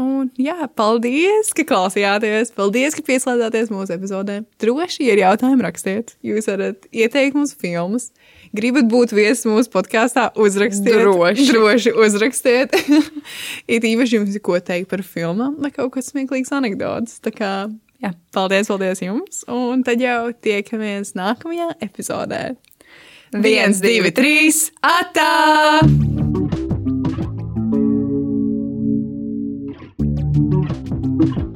[0.00, 2.54] Un, jā, paldies, ka klausījāties.
[2.56, 4.38] Paldies, ka pieslēdzāties mūsu epizodē.
[4.62, 6.14] Droši, ir jautājumi, rakstiet.
[6.24, 8.08] Jūs varat ieteikt mums filmas.
[8.56, 10.96] Gribat būt viesis mūsu podkāstā, uzrakstiet.
[10.96, 11.46] Droši.
[11.52, 12.76] Droši uzrakstiet.
[13.74, 17.20] ir īpaši jums ko teikt par filmām, vai kaut kas smieklīgs anekdots.
[17.24, 17.52] Tā kā,
[18.00, 19.44] jā, paldies, paldies jums.
[19.52, 22.46] Un tad jau tiekamies nākamajā epizodē.
[23.32, 26.61] Viens, divi, trīs, atā!
[31.22, 31.51] Thank you.